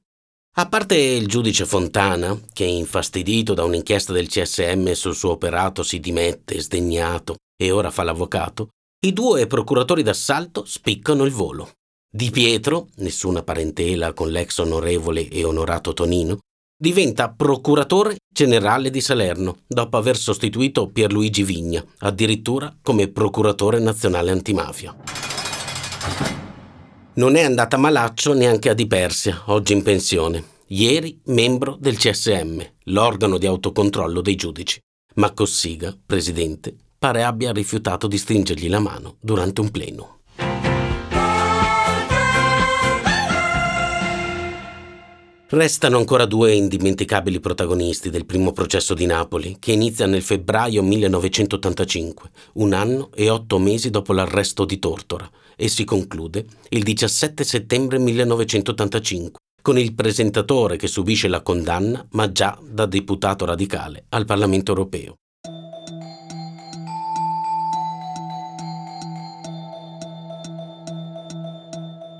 A 0.56 0.68
parte 0.68 0.98
il 0.98 1.28
giudice 1.28 1.64
Fontana, 1.64 2.36
che 2.52 2.64
infastidito 2.64 3.54
da 3.54 3.66
un'inchiesta 3.66 4.12
del 4.12 4.30
CSM 4.30 4.94
sul 4.94 5.14
suo 5.14 5.30
operato 5.30 5.84
si 5.84 6.00
dimette, 6.00 6.60
sdegnato, 6.60 7.36
e 7.56 7.70
ora 7.70 7.92
fa 7.92 8.02
l'avvocato, 8.02 8.70
i 9.06 9.14
due 9.14 9.46
procuratori 9.46 10.02
d'assalto 10.02 10.66
spiccano 10.66 11.24
il 11.24 11.32
volo. 11.34 11.70
Di 12.12 12.32
Pietro, 12.32 12.88
nessuna 12.96 13.44
parentela 13.44 14.14
con 14.14 14.32
l'ex 14.32 14.58
onorevole 14.58 15.28
e 15.28 15.44
onorato 15.44 15.94
Tonino, 15.94 16.40
diventa 16.76 17.30
procuratore 17.30 18.16
generale 18.28 18.90
di 18.90 19.02
Salerno 19.02 19.60
dopo 19.68 19.98
aver 19.98 20.18
sostituito 20.18 20.90
Pierluigi 20.90 21.44
Vigna, 21.44 21.86
addirittura 22.00 22.76
come 22.82 23.10
procuratore 23.10 23.78
nazionale 23.78 24.32
antimafia. 24.32 24.96
Non 27.16 27.36
è 27.36 27.44
andata 27.44 27.78
malaccio 27.78 28.34
neanche 28.34 28.70
a 28.70 28.74
Di 28.74 28.88
Persia, 28.88 29.44
oggi 29.46 29.74
in 29.74 29.84
pensione. 29.84 30.44
Ieri 30.70 31.22
membro 31.26 31.78
del 31.80 31.96
CSM, 31.96 32.60
l'organo 32.86 33.38
di 33.38 33.46
autocontrollo 33.46 34.20
dei 34.20 34.34
giudici. 34.34 34.80
Ma 35.16 35.32
Cossiga, 35.32 35.96
presidente, 36.04 36.76
pare 36.98 37.22
abbia 37.24 37.52
rifiutato 37.52 38.08
di 38.08 38.18
stringergli 38.18 38.68
la 38.68 38.80
mano 38.80 39.18
durante 39.20 39.62
un 39.62 39.70
pleno. 39.70 40.22
Restano 45.50 45.98
ancora 46.00 46.26
due 46.26 46.54
indimenticabili 46.54 47.40
protagonisti 47.40 48.10
del 48.10 48.26
primo 48.26 48.54
processo 48.54 48.96
di 48.96 49.06
Napoli, 49.06 49.58
che 49.60 49.72
inizia 49.72 50.08
nel 50.08 50.24
febbraio 50.24 50.82
1985, 50.82 52.32
un 52.54 52.74
anno 52.74 53.12
e 53.14 53.30
otto 53.30 53.60
mesi 53.60 53.92
dopo 53.92 54.14
l'arresto 54.14 54.66
di 54.66 54.80
Tortora, 54.80 55.30
e 55.56 55.68
si 55.68 55.84
conclude 55.84 56.46
il 56.70 56.84
17 56.84 57.44
settembre 57.44 58.00
1985, 58.00 59.40
con 59.62 59.78
il 59.78 59.94
presentatore 59.94 60.78
che 60.78 60.88
subisce 60.88 61.28
la 61.28 61.42
condanna, 61.42 62.06
ma 62.12 62.32
già 62.32 62.58
da 62.62 62.86
deputato 62.86 63.46
radicale 63.46 64.06
al 64.10 64.26
Parlamento 64.26 64.72
europeo. 64.72 65.16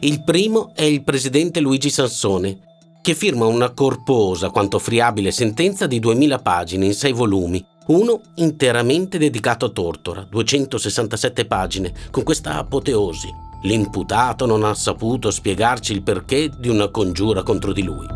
Il 0.02 0.22
primo 0.24 0.76
è 0.76 0.84
il 0.84 1.02
presidente 1.02 1.62
Luigi 1.62 1.90
Sansone, 1.90 2.60
che 3.02 3.16
firma 3.16 3.46
una 3.46 3.72
corposa 3.72 4.50
quanto 4.50 4.78
friabile 4.78 5.32
sentenza 5.32 5.88
di 5.88 6.00
2000 6.00 6.40
pagine 6.40 6.86
in 6.86 6.94
sei 6.94 7.14
volumi, 7.14 7.66
uno 7.88 8.22
interamente 8.36 9.18
dedicato 9.18 9.66
a 9.66 9.70
Tortora, 9.70 10.26
267 10.30 11.46
pagine, 11.46 11.94
con 12.12 12.24
questa 12.24 12.58
apoteosi. 12.58 13.30
L'imputato 13.64 14.46
non 14.46 14.64
ha 14.64 14.74
saputo 14.74 15.32
spiegarci 15.32 15.94
il 15.94 16.02
perché 16.02 16.50
di 16.58 16.70
una 16.70 16.90
congiura 16.90 17.44
contro 17.44 17.74
di 17.74 17.84
lui. 17.84 18.08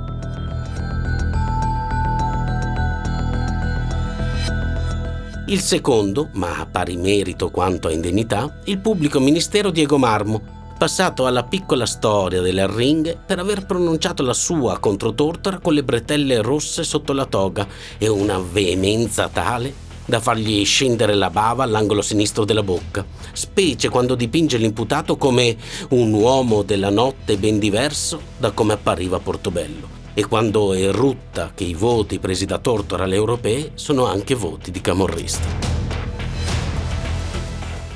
Il 5.50 5.62
secondo, 5.62 6.30
ma 6.34 6.60
a 6.60 6.66
pari 6.66 6.98
merito 6.98 7.50
quanto 7.50 7.88
a 7.88 7.92
indennità, 7.92 8.60
il 8.66 8.80
pubblico 8.80 9.22
ministero 9.22 9.72
Diego 9.72 9.98
Marmo, 9.98 10.57
passato 10.78 11.26
alla 11.26 11.44
piccola 11.44 11.88
storia 11.88 12.42
delle 12.42 12.62
arringhe 12.62 13.18
per 13.26 13.40
aver 13.40 13.66
pronunciato 13.66 14.22
la 14.22 14.34
sua 14.34 14.78
contro 14.78 15.14
Tortora 15.14 15.58
con 15.58 15.74
le 15.74 15.84
bretelle 15.84 16.42
rosse 16.42 16.84
sotto 16.84 17.14
la 17.14 17.26
toga 17.26 17.68
e 17.98 18.08
una 18.08 18.40
veemenza 18.40 19.28
tale 19.28 19.86
da 20.06 20.20
fargli 20.20 20.64
scendere 20.64 21.16
la 21.16 21.30
bava 21.30 21.64
all'angolo 21.64 22.02
sinistro 22.02 22.46
della 22.46 22.64
bocca, 22.64 23.06
specie 23.34 23.90
quando 23.90 24.16
dipinge 24.16 24.58
l'imputato 24.58 25.18
come 25.18 25.58
un 25.90 26.14
uomo 26.14 26.62
della 26.62 26.90
notte 26.90 27.38
ben 27.38 27.60
diverso 27.60 28.22
da 28.38 28.52
come 28.52 28.74
appariva 28.74 29.20
Portobello 29.20 29.96
e 30.14 30.26
quando 30.26 30.74
erutta 30.74 31.52
che 31.54 31.64
i 31.64 31.74
voti 31.74 32.20
presi 32.20 32.46
da 32.46 32.60
Tortora 32.60 33.04
alle 33.04 33.16
europee 33.16 33.72
sono 33.74 34.06
anche 34.06 34.36
voti 34.36 34.72
di 34.72 34.82
camorrista. 34.82 35.87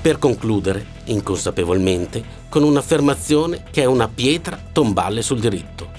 Per 0.01 0.17
concludere, 0.17 0.84
inconsapevolmente, 1.05 2.24
con 2.50 2.63
un'affermazione 2.63 3.65
che 3.70 3.84
è 3.84 3.86
una 3.86 4.08
pietra 4.08 4.60
tombale 4.72 5.22
sul 5.22 5.39
diritto. 5.39 5.89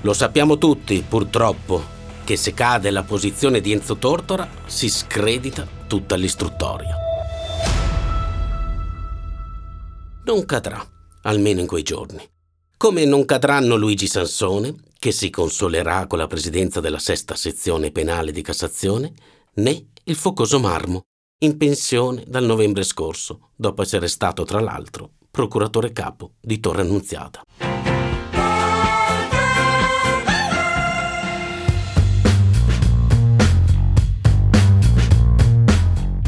Lo 0.00 0.12
sappiamo 0.12 0.58
tutti, 0.58 1.04
purtroppo, 1.06 1.80
che 2.24 2.36
se 2.36 2.54
cade 2.54 2.90
la 2.90 3.04
posizione 3.04 3.60
di 3.60 3.70
Enzo 3.70 3.96
Tortora 3.96 4.48
si 4.66 4.88
scredita 4.88 5.64
tutta 5.86 6.16
l'istruttoria. 6.16 6.96
Non 10.24 10.44
cadrà, 10.44 10.84
almeno 11.22 11.60
in 11.60 11.66
quei 11.68 11.84
giorni. 11.84 12.28
Come 12.76 13.04
non 13.04 13.24
cadranno 13.26 13.76
Luigi 13.76 14.08
Sansone, 14.08 14.74
che 14.98 15.12
si 15.12 15.30
consolerà 15.30 16.06
con 16.06 16.18
la 16.18 16.26
presidenza 16.26 16.80
della 16.80 16.98
sesta 16.98 17.36
sezione 17.36 17.92
penale 17.92 18.32
di 18.32 18.42
Cassazione, 18.42 19.12
né 19.54 19.90
il 20.04 20.16
focoso 20.16 20.58
Marmo, 20.58 21.02
in 21.42 21.56
pensione 21.56 22.22
dal 22.26 22.44
novembre 22.44 22.82
scorso, 22.82 23.52
dopo 23.56 23.80
essere 23.80 24.08
stato, 24.08 24.44
tra 24.44 24.60
l'altro, 24.60 25.12
procuratore 25.30 25.90
capo 25.90 26.32
di 26.38 26.60
Torre 26.60 26.82
Annunziata. 26.82 27.40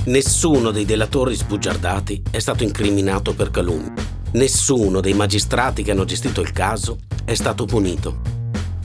Nessuno 0.04 0.70
dei 0.70 0.86
delatori 0.86 1.34
sbugiardati 1.34 2.22
è 2.30 2.38
stato 2.38 2.62
incriminato 2.62 3.34
per 3.34 3.50
calunnia. 3.50 3.92
Nessuno 4.32 5.00
dei 5.00 5.12
magistrati 5.12 5.82
che 5.82 5.90
hanno 5.90 6.06
gestito 6.06 6.40
il 6.40 6.52
caso 6.52 7.00
è 7.26 7.34
stato 7.34 7.66
punito. 7.66 8.20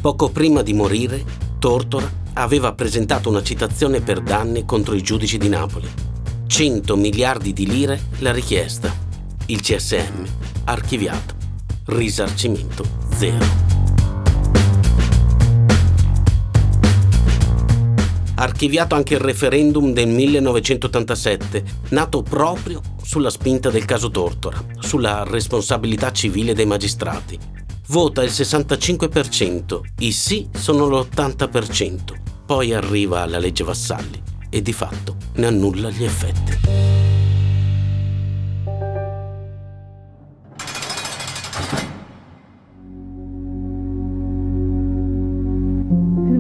Poco 0.02 0.30
prima 0.30 0.62
di 0.62 0.74
morire, 0.74 1.24
Tortora 1.58 2.26
aveva 2.34 2.74
presentato 2.74 3.30
una 3.30 3.42
citazione 3.42 4.02
per 4.02 4.20
danni 4.20 4.66
contro 4.66 4.94
i 4.94 5.02
giudici 5.02 5.38
di 5.38 5.48
Napoli. 5.48 6.16
100 6.48 6.96
miliardi 6.96 7.54
di 7.54 7.68
lire 7.68 8.00
la 8.20 8.32
richiesta 8.32 9.06
il 9.50 9.62
CSM 9.62 10.26
archiviato. 10.66 11.36
Risarcimento 11.86 12.84
zero. 13.14 13.46
Archiviato 18.36 18.96
anche 18.96 19.14
il 19.16 19.20
referendum 19.20 19.94
del 19.94 20.10
1987, 20.10 21.64
nato 21.90 22.22
proprio 22.22 22.82
sulla 23.02 23.30
spinta 23.30 23.70
del 23.70 23.86
caso 23.86 24.12
Tortora, 24.12 24.64
sulla 24.80 25.24
responsabilità 25.24 26.12
civile 26.12 26.54
dei 26.54 26.66
magistrati. 26.66 27.40
Vota 27.88 28.22
il 28.22 28.32
65%, 28.32 29.80
i 30.00 30.12
sì 30.12 30.50
sono 30.54 30.88
l'80%, 30.88 32.00
poi 32.46 32.74
arriva 32.74 33.26
la 33.26 33.40
legge 33.40 33.64
Vassalli 33.64 34.36
e 34.58 34.62
di 34.62 34.74
fatto 34.74 35.16
ne 35.36 35.46
annulla 35.46 35.90
gli 35.90 36.04
effetti. 36.04 36.88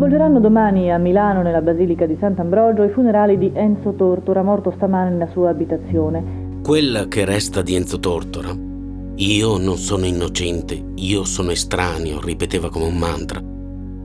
svolgeranno 0.07 0.39
domani 0.39 0.91
a 0.91 0.97
Milano, 0.97 1.41
nella 1.41 1.61
Basilica 1.61 2.05
di 2.05 2.15
Sant'Ambrogio, 2.19 2.83
i 2.83 2.89
funerali 2.89 3.37
di 3.37 3.51
Enzo 3.53 3.93
Tortora, 3.93 4.41
morto 4.41 4.71
stamane 4.75 5.09
nella 5.09 5.27
sua 5.31 5.49
abitazione. 5.49 6.59
Quella 6.63 7.07
che 7.07 7.25
resta 7.25 7.61
di 7.61 7.75
Enzo 7.75 7.99
Tortora. 7.99 8.55
Io 9.15 9.57
non 9.57 9.75
sono 9.77 10.05
innocente, 10.05 10.81
io 10.95 11.23
sono 11.23 11.51
estraneo, 11.51 12.21
ripeteva 12.21 12.69
come 12.69 12.85
un 12.85 12.97
mantra. 12.97 13.56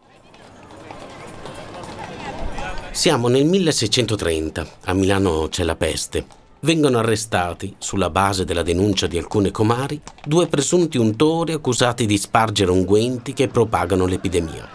Siamo 2.97 3.27
nel 3.27 3.45
1630, 3.45 4.67
a 4.85 4.93
Milano 4.93 5.49
c'è 5.51 5.63
la 5.63 5.75
peste. 5.75 6.25
Vengono 6.61 6.97
arrestati, 6.97 7.75
sulla 7.77 8.09
base 8.09 8.43
della 8.43 8.63
denuncia 8.63 9.05
di 9.05 9.19
alcune 9.19 9.51
comari, 9.51 10.01
due 10.25 10.47
presunti 10.47 10.97
untori 10.97 11.53
accusati 11.53 12.07
di 12.07 12.17
spargere 12.17 12.71
unguenti 12.71 13.33
che 13.33 13.49
propagano 13.49 14.07
l'epidemia. 14.07 14.67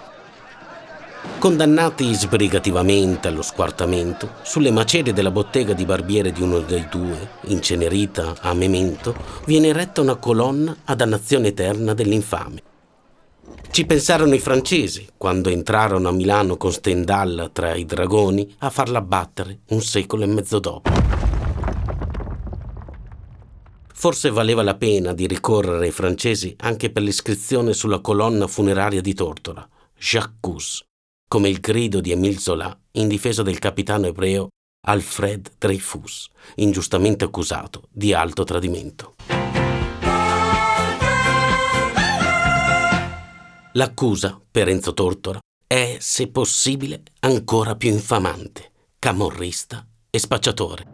Condannati 1.36 2.14
sbrigativamente 2.14 3.26
allo 3.26 3.42
squartamento, 3.42 4.34
sulle 4.42 4.70
macerie 4.70 5.12
della 5.12 5.32
bottega 5.32 5.72
di 5.72 5.84
barbiere 5.84 6.30
di 6.30 6.42
uno 6.42 6.60
dei 6.60 6.86
due, 6.88 7.28
incenerita 7.46 8.36
a 8.40 8.54
memento, 8.54 9.16
viene 9.46 9.66
eretta 9.66 10.00
una 10.00 10.14
colonna 10.14 10.76
a 10.84 10.94
dannazione 10.94 11.48
eterna 11.48 11.92
dell'infame. 11.92 12.62
Ci 13.70 13.86
pensarono 13.86 14.34
i 14.34 14.38
francesi 14.38 15.08
quando 15.16 15.48
entrarono 15.48 16.08
a 16.08 16.12
Milano 16.12 16.56
con 16.56 16.72
Stendhal 16.72 17.50
tra 17.52 17.74
i 17.74 17.86
dragoni 17.86 18.54
a 18.58 18.70
farla 18.70 19.00
battere 19.00 19.60
un 19.68 19.80
secolo 19.80 20.24
e 20.24 20.26
mezzo 20.26 20.58
dopo. 20.58 20.90
Forse 23.94 24.30
valeva 24.30 24.62
la 24.62 24.74
pena 24.74 25.14
di 25.14 25.26
ricorrere 25.26 25.86
ai 25.86 25.92
francesi 25.92 26.54
anche 26.58 26.90
per 26.90 27.02
l'iscrizione 27.02 27.72
sulla 27.72 28.00
colonna 28.00 28.46
funeraria 28.46 29.00
di 29.00 29.14
Tortora, 29.14 29.66
Jacques, 29.96 30.82
come 31.28 31.48
il 31.48 31.60
grido 31.60 32.00
di 32.00 32.10
Émile 32.10 32.38
Zola 32.38 32.78
in 32.92 33.08
difesa 33.08 33.42
del 33.42 33.58
capitano 33.58 34.06
ebreo 34.06 34.48
Alfred 34.84 35.52
Dreyfus, 35.56 36.28
ingiustamente 36.56 37.24
accusato 37.24 37.84
di 37.90 38.12
alto 38.12 38.44
tradimento. 38.44 39.14
L'accusa 43.74 44.38
per 44.50 44.68
Enzo 44.68 44.92
Tortora 44.92 45.38
è, 45.66 45.96
se 45.98 46.28
possibile, 46.28 47.02
ancora 47.20 47.74
più 47.74 47.88
infamante, 47.88 48.70
camorrista 48.98 49.86
e 50.10 50.18
spacciatore. 50.18 50.86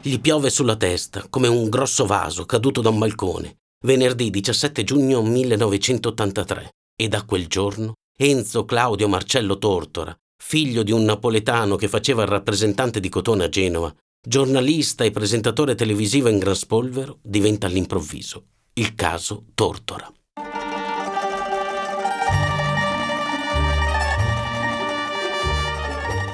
Gli 0.00 0.20
piove 0.20 0.50
sulla 0.50 0.76
testa 0.76 1.26
come 1.28 1.48
un 1.48 1.68
grosso 1.68 2.06
vaso 2.06 2.46
caduto 2.46 2.80
da 2.80 2.90
un 2.90 2.98
balcone, 2.98 3.56
venerdì 3.84 4.30
17 4.30 4.84
giugno 4.84 5.20
1983, 5.22 6.70
e 6.94 7.08
da 7.08 7.24
quel 7.24 7.48
giorno 7.48 7.94
Enzo 8.16 8.64
Claudio 8.64 9.08
Marcello 9.08 9.58
Tortora, 9.58 10.16
figlio 10.40 10.84
di 10.84 10.92
un 10.92 11.02
napoletano 11.02 11.74
che 11.74 11.88
faceva 11.88 12.22
il 12.22 12.28
rappresentante 12.28 13.00
di 13.00 13.08
Cotone 13.08 13.42
a 13.42 13.48
Genova, 13.48 13.92
giornalista 14.24 15.02
e 15.02 15.10
presentatore 15.10 15.74
televisivo 15.74 16.28
in 16.28 16.38
gran 16.38 16.54
spolvero, 16.54 17.18
diventa 17.20 17.66
all'improvviso 17.66 18.44
il 18.74 18.94
caso 18.94 19.46
Tortora. 19.54 20.08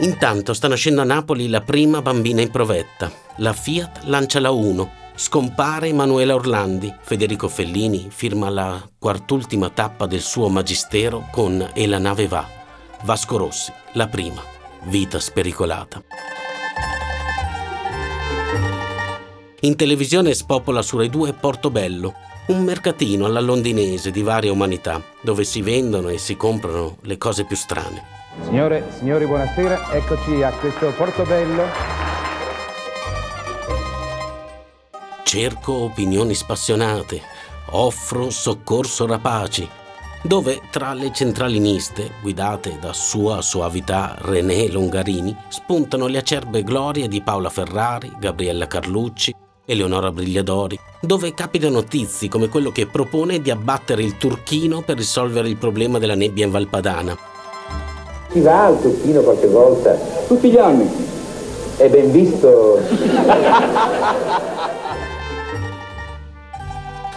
Intanto 0.00 0.54
sta 0.54 0.66
nascendo 0.66 1.02
a 1.02 1.04
Napoli 1.04 1.46
la 1.48 1.60
prima 1.60 2.00
bambina 2.00 2.40
in 2.40 2.50
provetta. 2.50 3.12
La 3.36 3.52
Fiat 3.52 4.04
lancia 4.04 4.40
la 4.40 4.50
1. 4.50 4.90
Scompare 5.14 5.88
Emanuela 5.88 6.34
Orlandi. 6.34 6.90
Federico 7.02 7.48
Fellini 7.48 8.06
firma 8.08 8.48
la 8.48 8.82
quartultima 8.98 9.68
tappa 9.68 10.06
del 10.06 10.22
suo 10.22 10.48
magistero 10.48 11.28
con 11.30 11.70
E 11.74 11.86
la 11.86 11.98
nave 11.98 12.26
va. 12.28 12.48
Vasco 13.02 13.36
Rossi, 13.36 13.70
la 13.92 14.08
prima. 14.08 14.42
Vita 14.84 15.20
spericolata. 15.20 16.02
In 19.60 19.76
televisione 19.76 20.32
spopola 20.32 20.80
su 20.80 20.96
Rai 20.96 21.10
2 21.10 21.34
Portobello, 21.34 22.14
un 22.46 22.64
mercatino 22.64 23.26
alla 23.26 23.40
londinese 23.40 24.10
di 24.10 24.22
varia 24.22 24.50
umanità, 24.50 25.04
dove 25.20 25.44
si 25.44 25.60
vendono 25.60 26.08
e 26.08 26.16
si 26.16 26.36
comprano 26.36 26.96
le 27.02 27.18
cose 27.18 27.44
più 27.44 27.56
strane. 27.56 28.19
Signore, 28.38 28.86
signori, 28.96 29.26
buonasera. 29.26 29.90
Eccoci 29.90 30.42
a 30.42 30.52
questo 30.52 30.92
Portobello. 30.92 31.64
Cerco 35.24 35.72
opinioni 35.72 36.34
spassionate, 36.34 37.20
offro 37.70 38.30
soccorso 38.30 39.06
rapaci, 39.06 39.68
dove 40.22 40.60
tra 40.70 40.94
le 40.94 41.12
centraliniste, 41.12 42.12
guidate 42.22 42.78
da 42.80 42.92
sua 42.92 43.42
soavità 43.42 44.16
René 44.20 44.68
Longarini, 44.68 45.36
spuntano 45.48 46.06
le 46.06 46.18
acerbe 46.18 46.62
glorie 46.62 47.08
di 47.08 47.22
Paola 47.22 47.50
Ferrari, 47.50 48.12
Gabriella 48.16 48.68
Carlucci, 48.68 49.34
Eleonora 49.64 50.12
Brigliadori, 50.12 50.78
dove 51.00 51.34
capitano 51.34 51.82
tizi 51.82 52.28
come 52.28 52.48
quello 52.48 52.70
che 52.70 52.86
propone 52.86 53.40
di 53.40 53.50
abbattere 53.50 54.04
il 54.04 54.16
turchino 54.16 54.82
per 54.82 54.96
risolvere 54.96 55.48
il 55.48 55.56
problema 55.56 55.98
della 55.98 56.14
nebbia 56.14 56.44
in 56.44 56.52
Valpadana 56.52 57.29
si 58.30 58.40
va 58.40 58.66
al 58.66 58.80
Turchino 58.80 59.22
qualche 59.22 59.48
volta? 59.48 59.98
Tutti 60.26 60.50
gli 60.50 60.56
anni. 60.56 60.88
È 61.76 61.88
ben 61.88 62.10
visto. 62.12 62.78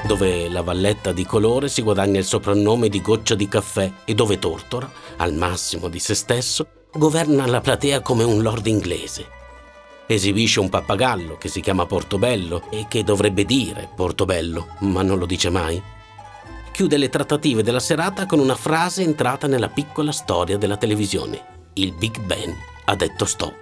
dove 0.06 0.50
la 0.50 0.62
valletta 0.62 1.14
di 1.14 1.26
colore 1.26 1.70
si 1.70 1.82
guadagna 1.82 2.20
il 2.20 2.26
soprannome 2.26 2.90
di 2.90 3.02
goccia 3.02 3.36
di 3.36 3.48
caffè 3.48 3.90
e 4.04 4.14
dove 4.14 4.38
Tortora, 4.38 4.92
al 5.18 5.34
massimo 5.34 5.88
di 5.88 6.00
se 6.00 6.14
stesso, 6.14 6.68
governa 6.92 7.48
la 7.48 7.62
platea 7.62 8.02
come 8.02 8.24
un 8.24 8.42
lord 8.42 8.68
inglese. 8.68 9.26
Esibisce 10.06 10.60
un 10.60 10.70
pappagallo 10.70 11.38
che 11.38 11.48
si 11.48 11.62
chiama 11.62 11.86
Portobello 11.86 12.64
e 12.70 12.86
che 12.90 13.04
dovrebbe 13.04 13.46
dire 13.46 13.88
Portobello, 13.96 14.76
ma 14.80 15.02
non 15.04 15.18
lo 15.18 15.26
dice 15.26 15.50
mai 15.50 15.82
chiude 16.74 16.98
le 16.98 17.10
trattative 17.10 17.62
della 17.62 17.80
serata 17.80 18.26
con 18.26 18.40
una 18.40 18.56
frase 18.56 19.04
entrata 19.04 19.46
nella 19.46 19.70
piccola 19.70 20.12
storia 20.12 20.58
della 20.58 20.76
televisione. 20.76 21.70
Il 21.74 21.94
Big 21.94 22.20
Ben 22.20 22.52
ha 22.86 22.96
detto 22.96 23.26
stop. 23.26 23.54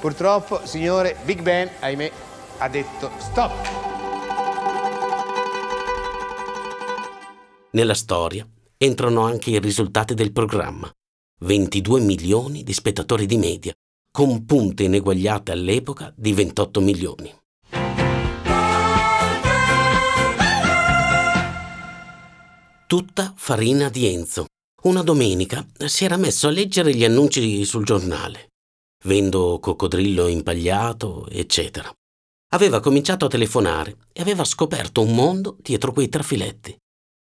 Purtroppo, 0.00 0.62
signore, 0.64 1.18
Big 1.24 1.42
Ben, 1.42 1.68
ahimè, 1.78 2.10
ha 2.56 2.68
detto 2.70 3.10
stop. 3.18 3.52
Nella 7.72 7.94
storia 7.94 8.48
entrano 8.78 9.20
anche 9.20 9.50
i 9.50 9.60
risultati 9.60 10.14
del 10.14 10.32
programma. 10.32 10.90
22 11.42 12.00
milioni 12.00 12.62
di 12.62 12.72
spettatori 12.72 13.26
di 13.26 13.36
media, 13.36 13.74
con 14.10 14.46
punte 14.46 14.84
ineguagliate 14.84 15.52
all'epoca 15.52 16.10
di 16.16 16.32
28 16.32 16.80
milioni. 16.80 17.34
Tutta 22.90 23.32
farina 23.36 23.88
di 23.88 24.12
Enzo. 24.12 24.46
Una 24.82 25.02
domenica 25.02 25.64
si 25.86 26.04
era 26.04 26.16
messo 26.16 26.48
a 26.48 26.50
leggere 26.50 26.92
gli 26.92 27.04
annunci 27.04 27.64
sul 27.64 27.84
giornale. 27.84 28.48
Vendo 29.04 29.60
coccodrillo 29.60 30.26
impagliato, 30.26 31.28
eccetera. 31.28 31.88
Aveva 32.52 32.80
cominciato 32.80 33.26
a 33.26 33.28
telefonare 33.28 33.96
e 34.12 34.20
aveva 34.20 34.42
scoperto 34.42 35.02
un 35.02 35.14
mondo 35.14 35.56
dietro 35.60 35.92
quei 35.92 36.08
trafiletti. 36.08 36.76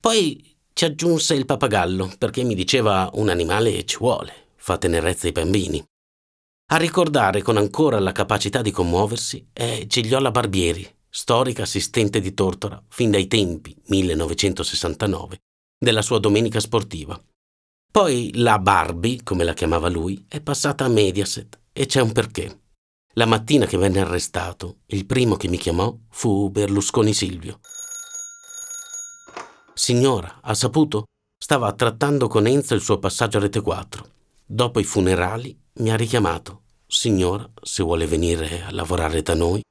Poi 0.02 0.58
ci 0.74 0.86
aggiunse 0.86 1.36
il 1.36 1.46
pappagallo 1.46 2.12
perché 2.18 2.42
mi 2.42 2.56
diceva 2.56 3.12
un 3.14 3.30
animale 3.30 3.86
ci 3.86 3.98
vuole, 4.00 4.54
fa 4.56 4.80
tenerezza 4.80 5.28
ai 5.28 5.34
bambini. 5.34 5.84
A 6.72 6.78
ricordare 6.78 7.44
con 7.44 7.58
ancora 7.58 8.00
la 8.00 8.12
capacità 8.12 8.64
di 8.64 8.72
commuoversi 8.72 9.50
è 9.54 9.86
Gigliola 9.86 10.32
Barbieri, 10.32 10.92
storica 11.16 11.62
assistente 11.62 12.20
di 12.20 12.34
Tortora 12.34 12.84
fin 12.90 13.12
dai 13.12 13.28
tempi 13.28 13.80
1969 13.86 15.38
della 15.78 16.02
sua 16.02 16.18
domenica 16.18 16.60
sportiva. 16.60 17.22
Poi 17.92 18.32
la 18.34 18.58
Barbie, 18.58 19.22
come 19.22 19.44
la 19.44 19.54
chiamava 19.54 19.90
lui, 19.90 20.26
è 20.28 20.42
passata 20.42 20.86
a 20.86 20.88
Mediaset 20.88 21.60
e 21.72 21.86
c'è 21.86 22.02
un 22.02 22.14
perché. 22.14 22.62
La 23.14 23.28
mattina 23.28 23.68
che 23.68 23.78
venne 23.78 24.00
arrestato, 24.00 24.78
il 24.88 25.06
primo 25.06 25.36
che 25.36 25.48
mi 25.48 25.58
chiamò 25.58 25.96
fu 26.10 26.50
Berlusconi 26.50 27.14
Silvio. 27.14 27.60
Signora, 29.76 30.40
ha 30.42 30.56
saputo? 30.56 31.04
Stava 31.38 31.72
trattando 31.74 32.28
con 32.28 32.48
Enzo 32.48 32.74
il 32.74 32.82
suo 32.82 32.98
passaggio 32.98 33.38
a 33.38 33.42
Rete 33.42 33.62
4. 33.62 34.10
dopo 34.46 34.80
i 34.80 34.84
funerali, 34.84 35.56
mi 35.74 35.92
ha 35.92 35.96
richiamato. 35.96 36.62
Signora, 36.88 37.48
se 37.62 37.84
vuole 37.84 38.08
venire 38.08 38.64
a 38.64 38.72
lavorare 38.72 39.22
da 39.22 39.36
noi. 39.36 39.62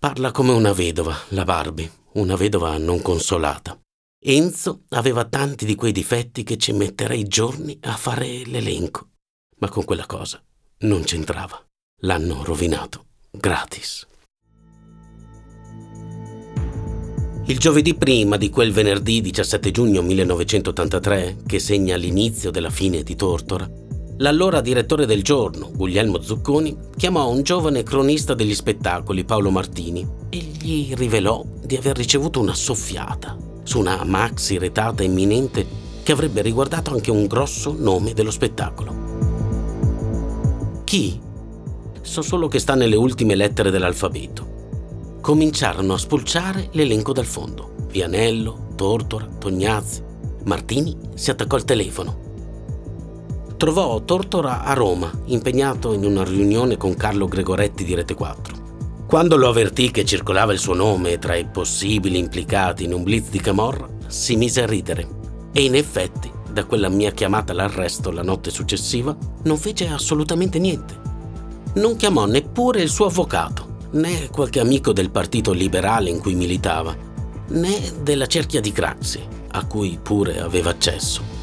Parla 0.00 0.30
come 0.30 0.52
una 0.52 0.72
vedova, 0.72 1.14
la 1.28 1.44
Barbie, 1.44 1.90
una 2.12 2.34
vedova 2.34 2.78
non 2.78 3.02
consolata. 3.02 3.78
Enzo 4.18 4.84
aveva 4.88 5.26
tanti 5.26 5.66
di 5.66 5.74
quei 5.74 5.92
difetti 5.92 6.42
che 6.42 6.56
ci 6.56 6.72
metterei 6.72 7.24
giorni 7.24 7.78
a 7.82 7.98
fare 7.98 8.46
l'elenco, 8.46 9.10
ma 9.58 9.68
con 9.68 9.84
quella 9.84 10.06
cosa 10.06 10.42
non 10.84 11.02
c'entrava. 11.02 11.62
L'hanno 12.00 12.42
rovinato, 12.44 13.08
gratis. 13.30 14.06
Il 17.44 17.58
giovedì 17.58 17.94
prima 17.94 18.38
di 18.38 18.48
quel 18.48 18.72
venerdì 18.72 19.20
17 19.20 19.70
giugno 19.70 20.00
1983, 20.00 21.42
che 21.46 21.58
segna 21.58 21.96
l'inizio 21.96 22.50
della 22.50 22.70
fine 22.70 23.02
di 23.02 23.16
Tortora, 23.16 23.70
l'allora 24.20 24.60
direttore 24.60 25.06
del 25.06 25.22
giorno, 25.22 25.70
Guglielmo 25.74 26.20
Zucconi, 26.20 26.76
chiamò 26.96 27.28
un 27.28 27.42
giovane 27.42 27.82
cronista 27.82 28.34
degli 28.34 28.54
spettacoli, 28.54 29.24
Paolo 29.24 29.50
Martini, 29.50 30.06
e 30.28 30.36
gli 30.36 30.94
rivelò 30.94 31.44
di 31.62 31.76
aver 31.76 31.96
ricevuto 31.96 32.40
una 32.40 32.54
soffiata 32.54 33.36
su 33.62 33.78
una 33.78 34.04
maxi 34.04 34.58
retata 34.58 35.02
imminente 35.02 35.66
che 36.02 36.12
avrebbe 36.12 36.42
riguardato 36.42 36.92
anche 36.92 37.10
un 37.10 37.26
grosso 37.26 37.74
nome 37.76 38.12
dello 38.12 38.30
spettacolo. 38.30 39.08
Chi? 40.84 41.18
So 42.02 42.22
solo 42.22 42.48
che 42.48 42.58
sta 42.58 42.74
nelle 42.74 42.96
ultime 42.96 43.34
lettere 43.34 43.70
dell'alfabeto 43.70 44.58
cominciarono 45.20 45.92
a 45.92 45.98
spulciare 45.98 46.68
l'elenco 46.72 47.12
dal 47.12 47.26
fondo. 47.26 47.74
Vianello, 47.90 48.68
Tortora, 48.74 49.26
Tognazzi. 49.26 50.02
Martini 50.44 50.96
si 51.14 51.30
attaccò 51.30 51.56
al 51.56 51.64
telefono. 51.64 52.29
Trovò 53.60 54.00
Tortora 54.00 54.64
a 54.64 54.72
Roma, 54.72 55.12
impegnato 55.26 55.92
in 55.92 56.06
una 56.06 56.24
riunione 56.24 56.78
con 56.78 56.94
Carlo 56.94 57.26
Gregoretti 57.26 57.84
di 57.84 57.94
Rete 57.94 58.14
4. 58.14 59.04
Quando 59.06 59.36
lo 59.36 59.50
avvertì 59.50 59.90
che 59.90 60.06
circolava 60.06 60.54
il 60.54 60.58
suo 60.58 60.72
nome 60.72 61.18
tra 61.18 61.36
i 61.36 61.44
possibili 61.44 62.16
implicati 62.16 62.84
in 62.84 62.94
un 62.94 63.02
blitz 63.02 63.28
di 63.28 63.38
Camorra, 63.38 63.86
si 64.06 64.36
mise 64.36 64.62
a 64.62 64.66
ridere. 64.66 65.06
E 65.52 65.62
in 65.62 65.74
effetti, 65.74 66.32
da 66.50 66.64
quella 66.64 66.88
mia 66.88 67.10
chiamata 67.10 67.52
all'arresto 67.52 68.10
la 68.10 68.22
notte 68.22 68.48
successiva, 68.48 69.14
non 69.42 69.58
fece 69.58 69.88
assolutamente 69.88 70.58
niente. 70.58 70.98
Non 71.74 71.96
chiamò 71.96 72.24
neppure 72.24 72.80
il 72.80 72.88
suo 72.88 73.04
avvocato 73.04 73.88
né 73.90 74.30
qualche 74.30 74.60
amico 74.60 74.94
del 74.94 75.10
partito 75.10 75.52
liberale 75.52 76.08
in 76.08 76.20
cui 76.20 76.34
militava, 76.34 76.96
né 77.48 77.92
della 78.00 78.26
cerchia 78.26 78.62
di 78.62 78.72
Craxi, 78.72 79.20
a 79.50 79.66
cui 79.66 79.98
pure 80.02 80.40
aveva 80.40 80.70
accesso. 80.70 81.39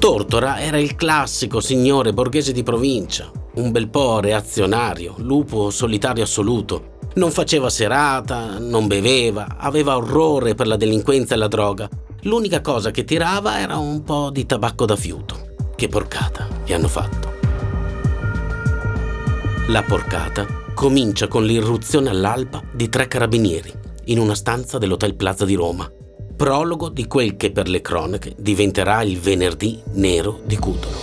Tortora 0.00 0.60
era 0.60 0.78
il 0.78 0.96
classico 0.96 1.60
signore 1.60 2.14
borghese 2.14 2.52
di 2.52 2.62
provincia, 2.62 3.30
un 3.56 3.70
bel 3.70 3.90
po' 3.90 4.18
reazionario, 4.20 5.14
lupo 5.18 5.68
solitario 5.68 6.22
assoluto. 6.22 6.96
Non 7.16 7.30
faceva 7.30 7.68
serata, 7.68 8.58
non 8.58 8.86
beveva, 8.86 9.56
aveva 9.58 9.98
orrore 9.98 10.54
per 10.54 10.68
la 10.68 10.76
delinquenza 10.76 11.34
e 11.34 11.36
la 11.36 11.48
droga. 11.48 11.86
L'unica 12.22 12.62
cosa 12.62 12.90
che 12.90 13.04
tirava 13.04 13.60
era 13.60 13.76
un 13.76 14.02
po' 14.02 14.30
di 14.30 14.46
tabacco 14.46 14.86
da 14.86 14.96
fiuto. 14.96 15.48
Che 15.76 15.88
porcata 15.88 16.48
gli 16.64 16.72
hanno 16.72 16.88
fatto. 16.88 17.34
La 19.66 19.82
porcata 19.82 20.46
comincia 20.72 21.28
con 21.28 21.44
l'irruzione 21.44 22.08
all'alba 22.08 22.62
di 22.72 22.88
tre 22.88 23.06
carabinieri 23.06 23.70
in 24.04 24.18
una 24.18 24.34
stanza 24.34 24.78
dell'Hotel 24.78 25.14
Plaza 25.14 25.44
di 25.44 25.54
Roma, 25.54 25.86
prologo 26.40 26.88
di 26.88 27.06
quel 27.06 27.36
che 27.36 27.52
per 27.52 27.68
le 27.68 27.82
cronache 27.82 28.34
diventerà 28.38 29.02
il 29.02 29.18
venerdì 29.20 29.78
nero 29.92 30.40
di 30.46 30.56
Cutolo. 30.56 30.96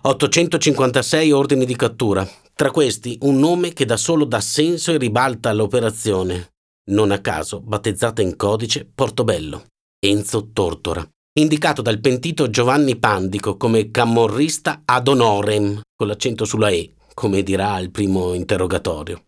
856 0.00 1.30
ordini 1.30 1.64
di 1.64 1.76
cattura, 1.76 2.28
tra 2.52 2.72
questi 2.72 3.16
un 3.20 3.38
nome 3.38 3.72
che 3.72 3.84
da 3.84 3.96
solo 3.96 4.24
dà 4.24 4.40
senso 4.40 4.90
e 4.90 4.98
ribalta 4.98 5.50
all'operazione, 5.50 6.54
non 6.90 7.12
a 7.12 7.20
caso 7.20 7.60
battezzata 7.60 8.20
in 8.20 8.34
codice 8.34 8.84
Portobello, 8.92 9.66
Enzo 10.04 10.48
Tortora 10.52 11.08
indicato 11.34 11.82
dal 11.82 12.00
pentito 12.00 12.50
Giovanni 12.50 12.96
Pandico 12.96 13.56
come 13.56 13.92
camorrista 13.92 14.82
ad 14.84 15.06
honorem, 15.06 15.82
con 15.94 16.08
l'accento 16.08 16.44
sulla 16.44 16.70
E, 16.70 16.94
come 17.14 17.44
dirà 17.44 17.74
al 17.74 17.92
primo 17.92 18.34
interrogatorio. 18.34 19.26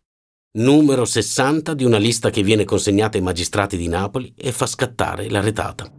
Numero 0.54 1.06
60 1.06 1.72
di 1.72 1.82
una 1.82 1.96
lista 1.96 2.28
che 2.28 2.42
viene 2.42 2.64
consegnata 2.64 3.16
ai 3.16 3.22
magistrati 3.22 3.78
di 3.78 3.88
Napoli 3.88 4.34
e 4.36 4.52
fa 4.52 4.66
scattare 4.66 5.30
la 5.30 5.40
retata. 5.40 5.90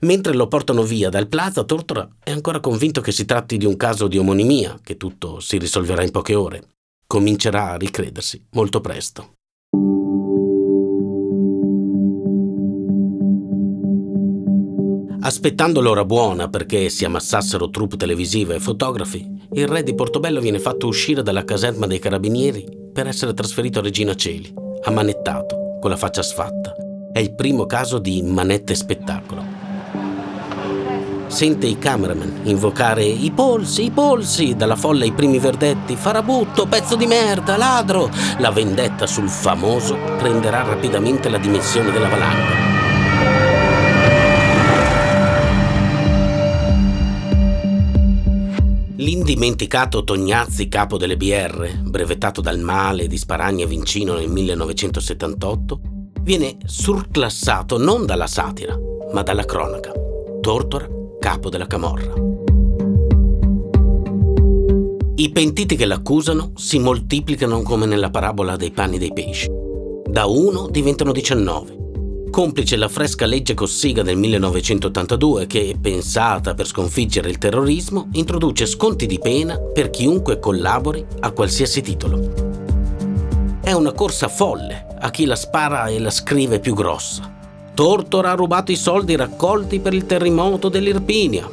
Mentre 0.00 0.32
lo 0.32 0.48
portano 0.48 0.82
via 0.82 1.10
dal 1.10 1.28
Plaza, 1.28 1.64
Tortora 1.64 2.08
è 2.24 2.30
ancora 2.30 2.60
convinto 2.60 3.02
che 3.02 3.12
si 3.12 3.26
tratti 3.26 3.58
di 3.58 3.66
un 3.66 3.76
caso 3.76 4.08
di 4.08 4.16
omonimia, 4.16 4.80
che 4.82 4.96
tutto 4.96 5.40
si 5.40 5.58
risolverà 5.58 6.02
in 6.02 6.10
poche 6.10 6.34
ore. 6.34 6.68
Comincerà 7.06 7.72
a 7.72 7.76
ricredersi 7.76 8.46
molto 8.52 8.80
presto. 8.80 9.37
Aspettando 15.28 15.82
l'ora 15.82 16.06
buona 16.06 16.48
perché 16.48 16.88
si 16.88 17.04
ammassassero 17.04 17.68
troupe 17.68 17.98
televisive 17.98 18.54
e 18.54 18.60
fotografi, 18.60 19.46
il 19.52 19.68
re 19.68 19.82
di 19.82 19.94
Portobello 19.94 20.40
viene 20.40 20.58
fatto 20.58 20.86
uscire 20.86 21.22
dalla 21.22 21.44
caserma 21.44 21.86
dei 21.86 21.98
carabinieri 21.98 22.66
per 22.90 23.06
essere 23.06 23.34
trasferito 23.34 23.78
a 23.78 23.82
Regina 23.82 24.14
Celi, 24.14 24.50
ammanettato, 24.84 25.76
con 25.82 25.90
la 25.90 25.98
faccia 25.98 26.22
sfatta. 26.22 26.74
È 27.12 27.18
il 27.18 27.34
primo 27.34 27.66
caso 27.66 27.98
di 27.98 28.22
manette 28.22 28.74
spettacolo. 28.74 29.44
Sente 31.26 31.66
i 31.66 31.76
cameraman 31.76 32.40
invocare 32.44 33.04
i 33.04 33.30
polsi, 33.30 33.84
i 33.84 33.90
polsi, 33.90 34.56
dalla 34.56 34.76
folla 34.76 35.04
i 35.04 35.12
primi 35.12 35.38
verdetti, 35.38 35.94
farabutto, 35.94 36.64
pezzo 36.64 36.96
di 36.96 37.04
merda, 37.04 37.58
ladro. 37.58 38.08
La 38.38 38.50
vendetta 38.50 39.06
sul 39.06 39.28
famoso 39.28 39.94
prenderà 40.16 40.62
rapidamente 40.62 41.28
la 41.28 41.36
dimensione 41.36 41.92
della 41.92 42.08
valanga. 42.08 42.77
L'indimenticato 49.08 50.04
Tognazzi, 50.04 50.68
capo 50.68 50.98
delle 50.98 51.16
BR, 51.16 51.80
brevettato 51.80 52.42
dal 52.42 52.58
male 52.58 53.06
di 53.06 53.16
Sparagna 53.16 53.64
Vincino 53.64 54.12
nel 54.12 54.28
1978, 54.28 55.80
viene 56.20 56.58
surclassato 56.62 57.78
non 57.78 58.04
dalla 58.04 58.26
satira, 58.26 58.78
ma 59.14 59.22
dalla 59.22 59.46
cronaca. 59.46 59.92
Tortora, 60.42 60.86
capo 61.18 61.48
della 61.48 61.66
Camorra. 61.66 62.12
I 65.14 65.30
pentiti 65.30 65.74
che 65.74 65.86
l'accusano 65.86 66.52
si 66.56 66.78
moltiplicano 66.78 67.62
come 67.62 67.86
nella 67.86 68.10
parabola 68.10 68.56
dei 68.56 68.72
panni 68.72 68.98
dei 68.98 69.14
pesci. 69.14 69.48
Da 70.06 70.26
uno 70.26 70.68
diventano 70.68 71.12
19 71.12 71.87
complice 72.30 72.76
la 72.76 72.88
fresca 72.88 73.26
legge 73.26 73.54
Cossiga 73.54 74.02
del 74.02 74.16
1982 74.16 75.46
che, 75.46 75.76
pensata 75.80 76.54
per 76.54 76.66
sconfiggere 76.66 77.28
il 77.30 77.38
terrorismo, 77.38 78.08
introduce 78.12 78.66
sconti 78.66 79.06
di 79.06 79.18
pena 79.18 79.58
per 79.58 79.90
chiunque 79.90 80.38
collabori 80.38 81.04
a 81.20 81.30
qualsiasi 81.30 81.80
titolo. 81.80 82.56
È 83.60 83.72
una 83.72 83.92
corsa 83.92 84.28
folle 84.28 84.86
a 84.98 85.10
chi 85.10 85.26
la 85.26 85.36
spara 85.36 85.86
e 85.86 85.98
la 85.98 86.10
scrive 86.10 86.60
più 86.60 86.74
grossa. 86.74 87.32
Tortora 87.74 88.32
ha 88.32 88.34
rubato 88.34 88.72
i 88.72 88.76
soldi 88.76 89.14
raccolti 89.14 89.78
per 89.78 89.94
il 89.94 90.06
terremoto 90.06 90.68
dell'Irpinia. 90.68 91.48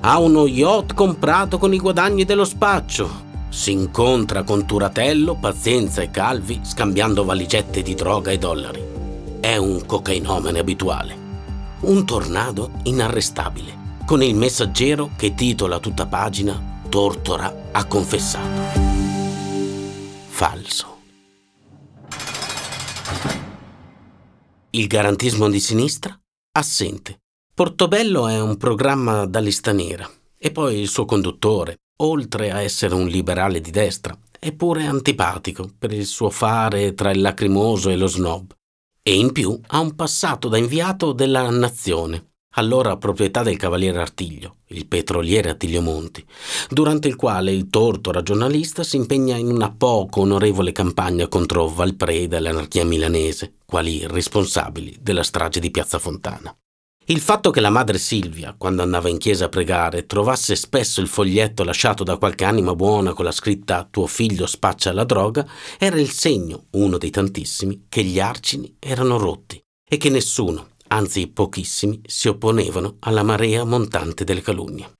Ha 0.00 0.18
uno 0.18 0.46
yacht 0.46 0.94
comprato 0.94 1.56
con 1.58 1.72
i 1.72 1.78
guadagni 1.78 2.24
dello 2.24 2.44
spaccio. 2.44 3.28
Si 3.48 3.72
incontra 3.72 4.42
con 4.42 4.66
Turatello, 4.66 5.36
Pazienza 5.40 6.02
e 6.02 6.10
Calvi 6.10 6.60
scambiando 6.62 7.24
valigette 7.24 7.82
di 7.82 7.94
droga 7.94 8.30
e 8.30 8.38
dollari 8.38 8.98
è 9.40 9.56
un 9.56 9.86
cocainomane 9.86 10.58
abituale. 10.58 11.28
Un 11.80 12.04
tornado 12.04 12.72
inarrestabile, 12.84 13.98
con 14.04 14.22
il 14.22 14.34
messaggero 14.34 15.12
che 15.16 15.34
titola 15.34 15.78
tutta 15.78 16.06
pagina 16.06 16.82
Tortora 16.88 17.70
ha 17.72 17.86
confessato. 17.86 18.78
Falso. 20.28 20.98
Il 24.70 24.86
garantismo 24.86 25.48
di 25.48 25.60
sinistra? 25.60 26.16
Assente. 26.52 27.20
Portobello 27.54 28.28
è 28.28 28.40
un 28.40 28.56
programma 28.56 29.24
da 29.26 29.40
lista 29.40 29.72
nera. 29.72 30.08
E 30.36 30.50
poi 30.52 30.80
il 30.80 30.88
suo 30.88 31.04
conduttore, 31.04 31.76
oltre 32.02 32.50
a 32.50 32.60
essere 32.60 32.94
un 32.94 33.06
liberale 33.06 33.60
di 33.60 33.70
destra, 33.70 34.16
è 34.38 34.52
pure 34.52 34.86
antipatico 34.86 35.70
per 35.78 35.92
il 35.92 36.06
suo 36.06 36.30
fare 36.30 36.94
tra 36.94 37.10
il 37.10 37.20
lacrimoso 37.20 37.90
e 37.90 37.96
lo 37.96 38.06
snob 38.06 38.54
e 39.02 39.14
in 39.16 39.32
più 39.32 39.58
ha 39.68 39.80
un 39.80 39.94
passato 39.94 40.48
da 40.48 40.58
inviato 40.58 41.12
della 41.12 41.48
nazione, 41.50 42.32
allora 42.54 42.96
proprietà 42.96 43.42
del 43.42 43.56
cavaliere 43.56 44.00
Artiglio, 44.00 44.56
il 44.68 44.86
petroliere 44.86 45.50
Attilio 45.50 45.80
Monti, 45.80 46.24
durante 46.68 47.08
il 47.08 47.16
quale 47.16 47.52
il 47.52 47.68
Tortora 47.70 48.22
giornalista 48.22 48.82
si 48.82 48.96
impegna 48.96 49.36
in 49.36 49.50
una 49.50 49.70
poco 49.70 50.20
onorevole 50.20 50.72
campagna 50.72 51.28
contro 51.28 51.68
Valpreda 51.68 52.36
e 52.36 52.40
l'anarchia 52.40 52.84
milanese, 52.84 53.54
quali 53.64 54.06
responsabili 54.06 54.98
della 55.00 55.22
strage 55.22 55.60
di 55.60 55.70
Piazza 55.70 55.98
Fontana. 55.98 56.54
Il 57.10 57.18
fatto 57.18 57.50
che 57.50 57.58
la 57.58 57.70
madre 57.70 57.98
Silvia, 57.98 58.54
quando 58.56 58.82
andava 58.82 59.08
in 59.08 59.18
chiesa 59.18 59.46
a 59.46 59.48
pregare, 59.48 60.06
trovasse 60.06 60.54
spesso 60.54 61.00
il 61.00 61.08
foglietto 61.08 61.64
lasciato 61.64 62.04
da 62.04 62.16
qualche 62.16 62.44
anima 62.44 62.76
buona 62.76 63.14
con 63.14 63.24
la 63.24 63.32
scritta 63.32 63.88
Tuo 63.90 64.06
figlio 64.06 64.46
spaccia 64.46 64.92
la 64.92 65.02
droga, 65.02 65.44
era 65.76 65.98
il 65.98 66.10
segno, 66.10 66.66
uno 66.74 66.98
dei 66.98 67.10
tantissimi, 67.10 67.86
che 67.88 68.04
gli 68.04 68.20
arcini 68.20 68.76
erano 68.78 69.18
rotti 69.18 69.60
e 69.84 69.96
che 69.96 70.08
nessuno, 70.08 70.68
anzi 70.86 71.26
pochissimi, 71.26 72.00
si 72.06 72.28
opponevano 72.28 72.98
alla 73.00 73.24
marea 73.24 73.64
montante 73.64 74.22
delle 74.22 74.40
calunnie. 74.40 74.99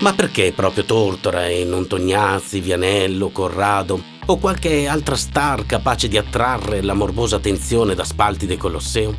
Ma 0.00 0.12
perché 0.12 0.52
proprio 0.52 0.84
Tortora 0.84 1.48
e 1.48 1.64
non 1.64 1.86
Tognazzi, 1.86 2.60
Vianello, 2.60 3.30
Corrado 3.30 3.98
o 4.26 4.36
qualche 4.36 4.86
altra 4.86 5.16
star 5.16 5.64
capace 5.64 6.06
di 6.06 6.18
attrarre 6.18 6.82
la 6.82 6.92
morbosa 6.92 7.36
attenzione 7.36 7.94
da 7.94 8.04
spalti 8.04 8.44
del 8.46 8.58
Colosseo? 8.58 9.16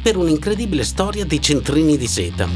Per 0.00 0.16
un'incredibile 0.16 0.84
storia 0.84 1.24
dei 1.24 1.42
centrini 1.42 1.96
di 1.96 2.06
seta. 2.06 2.48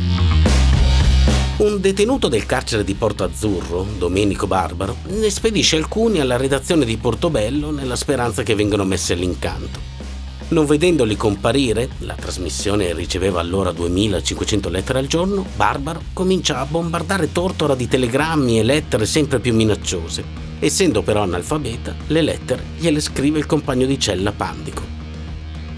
Un 1.56 1.80
detenuto 1.80 2.28
del 2.28 2.46
carcere 2.46 2.84
di 2.84 2.94
Porto 2.94 3.24
Azzurro, 3.24 3.86
Domenico 3.98 4.46
Barbaro, 4.46 4.96
ne 5.06 5.28
spedisce 5.28 5.76
alcuni 5.76 6.20
alla 6.20 6.36
redazione 6.36 6.84
di 6.84 6.96
Portobello 6.96 7.72
nella 7.72 7.96
speranza 7.96 8.44
che 8.44 8.54
vengano 8.54 8.84
messi 8.84 9.12
all'incanto. 9.12 9.93
Non 10.46 10.66
vedendoli 10.66 11.16
comparire, 11.16 11.88
la 12.00 12.14
trasmissione 12.14 12.92
riceveva 12.92 13.40
allora 13.40 13.72
2500 13.72 14.68
lettere 14.68 14.98
al 14.98 15.06
giorno, 15.06 15.46
Barbaro 15.56 16.02
comincia 16.12 16.58
a 16.58 16.66
bombardare 16.66 17.32
Tortora 17.32 17.74
di 17.74 17.88
telegrammi 17.88 18.58
e 18.58 18.62
lettere 18.62 19.06
sempre 19.06 19.40
più 19.40 19.54
minacciose. 19.54 20.22
Essendo 20.60 21.02
però 21.02 21.22
analfabeta, 21.22 21.94
le 22.08 22.20
lettere 22.20 22.62
gliele 22.78 23.00
scrive 23.00 23.38
il 23.38 23.46
compagno 23.46 23.86
di 23.86 23.98
cella 23.98 24.32
Pandico. 24.32 24.82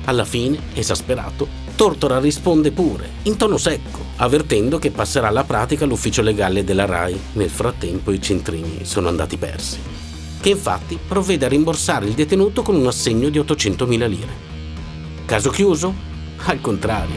Alla 0.07 0.25
fine, 0.25 0.59
esasperato, 0.75 1.47
Tortora 1.77 2.19
risponde 2.19 2.73
pure, 2.73 3.09
in 3.23 3.37
tono 3.37 3.59
secco, 3.59 4.01
avvertendo 4.17 4.79
che 4.79 4.91
passerà 4.91 5.29
alla 5.29 5.45
pratica 5.45 5.87
l'ufficio 5.87 6.23
legale 6.23 6.65
della 6.65 6.87
RAI. 6.87 7.19
Nel 7.35 7.51
frattempo 7.51 8.11
i 8.11 8.21
centrini 8.21 8.81
sono 8.85 9.09
andati 9.09 9.37
persi. 9.37 9.79
Che 10.41 10.49
infatti 10.51 10.99
provvede 11.07 11.47
a 11.47 11.49
rimborsare 11.49 12.07
il 12.07 12.15
detenuto 12.15 12.63
con 12.63 12.75
un 12.75 12.87
assegno 12.87 13.29
di 13.29 13.39
800.000 13.39 14.09
lire. 14.09 14.56
Caso 15.27 15.51
chiuso? 15.51 15.93
Al 16.45 16.61
contrario. 16.61 17.17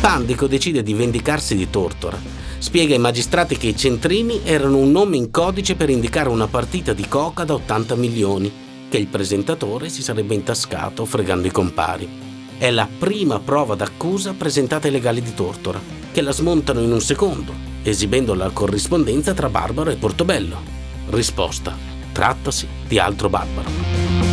Pandico 0.00 0.46
decide 0.46 0.82
di 0.82 0.94
vendicarsi 0.94 1.54
di 1.54 1.68
Tortora. 1.68 2.18
Spiega 2.56 2.94
ai 2.94 3.00
magistrati 3.00 3.58
che 3.58 3.66
i 3.66 3.76
centrini 3.76 4.40
erano 4.44 4.78
un 4.78 4.90
nome 4.90 5.18
in 5.18 5.30
codice 5.30 5.74
per 5.74 5.90
indicare 5.90 6.30
una 6.30 6.46
partita 6.46 6.94
di 6.94 7.06
coca 7.06 7.44
da 7.44 7.52
80 7.52 7.96
milioni, 7.96 8.50
che 8.88 8.96
il 8.96 9.08
presentatore 9.08 9.90
si 9.90 10.02
sarebbe 10.02 10.34
intascato 10.34 11.04
fregando 11.04 11.46
i 11.46 11.52
compari. 11.52 12.08
È 12.56 12.70
la 12.70 12.88
prima 12.98 13.38
prova 13.38 13.74
d'accusa 13.74 14.32
presentata 14.32 14.86
ai 14.86 14.92
legali 14.94 15.20
di 15.20 15.34
Tortora, 15.34 15.80
che 16.12 16.22
la 16.22 16.32
smontano 16.32 16.80
in 16.80 16.92
un 16.92 17.02
secondo, 17.02 17.52
esibendo 17.82 18.32
la 18.32 18.48
corrispondenza 18.48 19.34
tra 19.34 19.50
Barbaro 19.50 19.90
e 19.90 19.96
Portobello. 19.96 20.62
Risposta. 21.10 21.76
Trattasi 22.10 22.66
di 22.88 22.98
altro 22.98 23.28
Barbaro. 23.28 24.31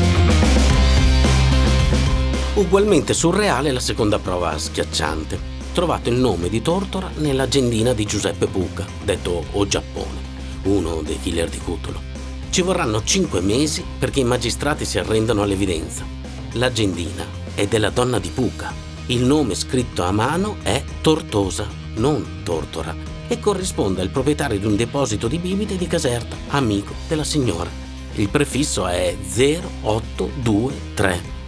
Ugualmente 2.60 3.14
surreale 3.14 3.72
la 3.72 3.80
seconda 3.80 4.20
prova 4.20 4.58
schiacciante. 4.58 5.40
Trovato 5.72 6.10
il 6.10 6.18
nome 6.18 6.50
di 6.50 6.62
Tortora 6.62 7.10
nell'agendina 7.16 7.94
di 7.94 8.04
Giuseppe 8.04 8.48
Puca, 8.48 8.86
detto 9.02 9.46
O 9.54 9.66
Giappone, 9.66 10.20
uno 10.64 11.02
dei 11.02 11.18
killer 11.22 11.48
di 11.48 11.60
Cutolo. 11.60 12.02
Ci 12.50 12.62
vorranno 12.62 13.02
cinque 13.06 13.40
mesi 13.40 13.82
perché 13.98 14.20
i 14.20 14.26
magistrati 14.26 14.84
si 14.84 15.00
arrendano 15.00 15.42
all'evidenza. 15.42 16.06
L'agendina 16.54 17.26
è 17.56 17.66
della 17.66 17.92
donna 17.92 18.20
di 18.20 18.28
Puca. 18.28 18.74
Il 19.06 19.24
nome 19.24 19.56
scritto 19.56 20.04
a 20.04 20.12
mano 20.12 20.58
è 20.62 20.84
Tortosa, 21.00 21.66
non 21.96 22.42
Tortora, 22.44 22.94
e 23.30 23.40
corrisponde 23.40 24.02
al 24.02 24.10
proprietario 24.10 24.60
di 24.60 24.66
un 24.66 24.76
deposito 24.76 25.30
di 25.30 25.38
bibite 25.38 25.78
di 25.78 25.88
Caserta, 25.88 26.36
amico 26.50 26.94
della 27.08 27.24
signora. 27.24 27.70
Il 28.16 28.28
prefisso 28.28 28.86
è 28.86 29.16
0823. 29.34 31.39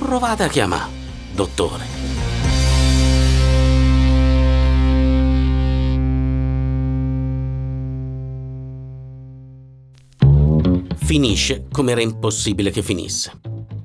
Provate 0.00 0.44
a 0.44 0.48
chiamare, 0.48 0.90
dottore. 1.34 1.84
Finisce 10.96 11.66
come 11.70 11.92
era 11.92 12.00
impossibile 12.00 12.70
che 12.70 12.82
finisse. 12.82 13.30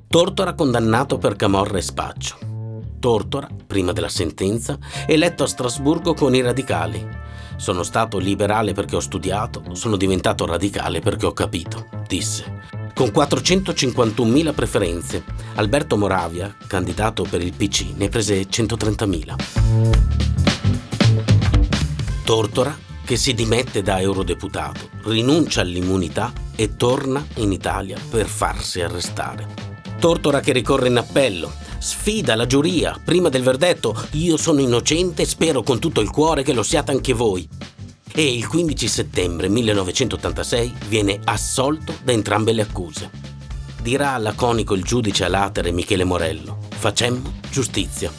Tortora 0.08 0.54
condannato 0.54 1.18
per 1.18 1.36
camorra 1.36 1.76
e 1.76 1.82
spaccio. 1.82 2.38
Tortora, 2.98 3.48
prima 3.66 3.92
della 3.92 4.08
sentenza, 4.08 4.78
eletto 5.06 5.42
a 5.42 5.46
Strasburgo 5.46 6.14
con 6.14 6.34
i 6.34 6.40
radicali. 6.40 7.06
Sono 7.56 7.82
stato 7.82 8.16
liberale 8.16 8.72
perché 8.72 8.96
ho 8.96 9.00
studiato, 9.00 9.74
sono 9.74 9.96
diventato 9.96 10.46
radicale 10.46 11.00
perché 11.00 11.26
ho 11.26 11.32
capito, 11.32 11.86
disse 12.08 12.75
con 12.96 13.08
451.000 13.08 14.54
preferenze. 14.54 15.22
Alberto 15.56 15.98
Moravia, 15.98 16.56
candidato 16.66 17.26
per 17.28 17.42
il 17.42 17.52
PC, 17.52 17.88
ne 17.94 18.08
prese 18.08 18.48
130.000. 18.48 19.34
Tortora, 22.24 22.74
che 23.04 23.16
si 23.16 23.34
dimette 23.34 23.82
da 23.82 24.00
eurodeputato, 24.00 24.88
rinuncia 25.02 25.60
all'immunità 25.60 26.32
e 26.56 26.76
torna 26.76 27.22
in 27.34 27.52
Italia 27.52 27.98
per 28.08 28.24
farsi 28.24 28.80
arrestare. 28.80 29.46
Tortora 29.98 30.40
che 30.40 30.52
ricorre 30.52 30.88
in 30.88 30.96
appello, 30.96 31.52
sfida 31.78 32.34
la 32.34 32.46
giuria 32.46 32.98
prima 33.04 33.28
del 33.28 33.42
verdetto 33.42 33.94
io 34.12 34.38
sono 34.38 34.60
innocente 34.60 35.20
e 35.20 35.26
spero 35.26 35.62
con 35.62 35.78
tutto 35.78 36.00
il 36.00 36.08
cuore 36.10 36.42
che 36.42 36.54
lo 36.54 36.62
siate 36.62 36.92
anche 36.92 37.12
voi 37.12 37.46
e 38.18 38.32
il 38.32 38.48
15 38.48 38.88
settembre 38.88 39.50
1986 39.50 40.72
viene 40.88 41.20
assolto 41.24 41.94
da 42.02 42.12
entrambe 42.12 42.52
le 42.52 42.62
accuse. 42.62 43.10
Dirà 43.82 44.16
laconico 44.16 44.72
il 44.72 44.82
giudice 44.82 45.24
a 45.24 45.28
latere 45.28 45.70
Michele 45.70 46.04
Morello, 46.04 46.60
facemmo 46.70 47.34
giustizia, 47.50 48.10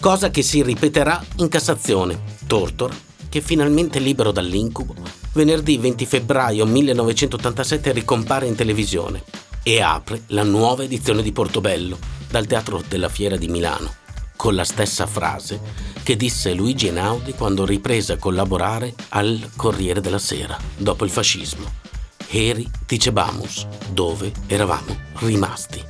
cosa 0.00 0.30
che 0.30 0.42
si 0.42 0.60
ripeterà 0.60 1.24
in 1.36 1.46
Cassazione, 1.46 2.20
Tortora, 2.48 2.96
che 3.28 3.40
finalmente 3.40 4.00
libero 4.00 4.32
dall'incubo, 4.32 4.96
venerdì 5.34 5.78
20 5.78 6.04
febbraio 6.04 6.66
1987 6.66 7.92
ricompare 7.92 8.48
in 8.48 8.56
televisione 8.56 9.22
e 9.62 9.80
apre 9.80 10.22
la 10.28 10.42
nuova 10.42 10.82
edizione 10.82 11.22
di 11.22 11.30
Portobello 11.30 11.96
dal 12.28 12.46
Teatro 12.46 12.82
della 12.88 13.08
Fiera 13.08 13.36
di 13.36 13.46
Milano, 13.46 14.02
con 14.36 14.54
la 14.54 14.64
stessa 14.64 15.06
frase 15.06 15.60
che 16.02 16.16
disse 16.16 16.52
Luigi 16.52 16.88
Einaudi 16.88 17.32
quando 17.32 17.64
riprese 17.64 18.12
a 18.12 18.18
collaborare 18.18 18.94
al 19.10 19.50
Corriere 19.56 20.00
della 20.00 20.18
Sera, 20.18 20.56
dopo 20.76 21.04
il 21.04 21.10
fascismo. 21.10 21.72
Eri 22.28 22.68
dicebamos, 22.86 23.66
dove 23.90 24.32
eravamo 24.46 24.96
rimasti. 25.20 25.82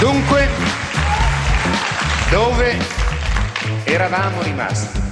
Dunque, 0.00 0.48
dove 2.30 2.76
eravamo 3.84 4.42
rimasti? 4.42 5.11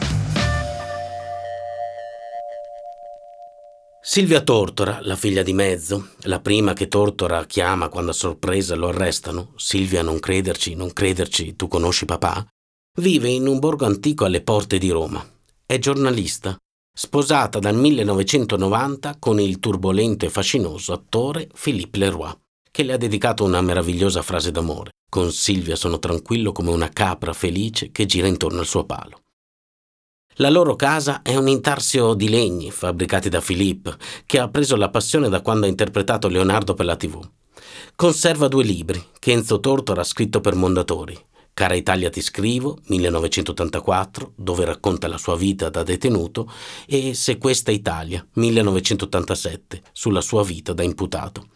Silvia 4.13 4.41
Tortora, 4.41 4.99
la 5.03 5.15
figlia 5.15 5.45
di 5.45 5.53
mezzo, 5.53 6.09
la 6.23 6.41
prima 6.41 6.73
che 6.73 6.89
Tortora 6.89 7.45
chiama 7.45 7.89
quando 7.89 8.11
a 8.11 8.13
sorpresa 8.13 8.75
lo 8.75 8.89
arrestano, 8.89 9.53
Silvia 9.55 10.03
non 10.03 10.19
crederci, 10.19 10.75
non 10.75 10.93
crederci, 10.93 11.55
tu 11.55 11.69
conosci 11.69 12.07
papà, 12.07 12.45
vive 12.99 13.29
in 13.29 13.47
un 13.47 13.61
borgo 13.61 13.87
antico 13.87 14.25
alle 14.25 14.43
porte 14.43 14.79
di 14.79 14.91
Roma. 14.91 15.25
È 15.65 15.79
giornalista, 15.79 16.57
sposata 16.93 17.61
dal 17.61 17.77
1990 17.77 19.15
con 19.21 19.39
il 19.39 19.61
turbolento 19.61 20.27
e 20.27 20.29
fascinoso 20.29 20.93
attore 20.93 21.49
Philippe 21.63 21.99
Leroy, 21.99 22.33
che 22.69 22.83
le 22.83 22.95
ha 22.95 22.97
dedicato 22.97 23.45
una 23.45 23.61
meravigliosa 23.61 24.23
frase 24.23 24.51
d'amore. 24.51 24.91
Con 25.09 25.31
Silvia 25.31 25.77
sono 25.77 26.01
tranquillo 26.01 26.51
come 26.51 26.73
una 26.73 26.89
capra 26.89 27.33
felice 27.33 27.93
che 27.93 28.07
gira 28.07 28.27
intorno 28.27 28.59
al 28.59 28.67
suo 28.67 28.85
palo. 28.85 29.21
La 30.41 30.49
loro 30.49 30.75
casa 30.75 31.21
è 31.21 31.37
un 31.37 31.49
intarsio 31.49 32.15
di 32.15 32.31
legni 32.31 32.71
fabbricati 32.71 33.29
da 33.29 33.43
Philippe, 33.43 33.95
che 34.25 34.39
ha 34.39 34.49
preso 34.49 34.75
la 34.75 34.89
passione 34.89 35.29
da 35.29 35.43
quando 35.43 35.67
ha 35.67 35.69
interpretato 35.69 36.29
Leonardo 36.29 36.73
per 36.73 36.87
la 36.87 36.97
TV. 36.97 37.21
Conserva 37.95 38.49
due 38.49 38.65
libri 38.65 39.05
che 39.19 39.33
Enzo 39.33 39.61
Tortora 39.61 40.01
ha 40.01 40.05
scritto 40.05 40.41
per 40.41 40.55
Mondatori, 40.55 41.15
Cara 41.53 41.75
Italia 41.75 42.09
ti 42.09 42.23
scrivo, 42.23 42.79
1984, 42.87 44.33
dove 44.35 44.65
racconta 44.65 45.09
la 45.09 45.19
sua 45.19 45.37
vita 45.37 45.69
da 45.69 45.83
detenuto, 45.83 46.51
e 46.87 47.13
Se 47.13 47.37
questa 47.37 47.71
Italia, 47.71 48.27
1987, 48.33 49.83
sulla 49.93 50.23
sua 50.23 50.43
vita 50.43 50.73
da 50.73 50.83
imputato. 50.83 51.49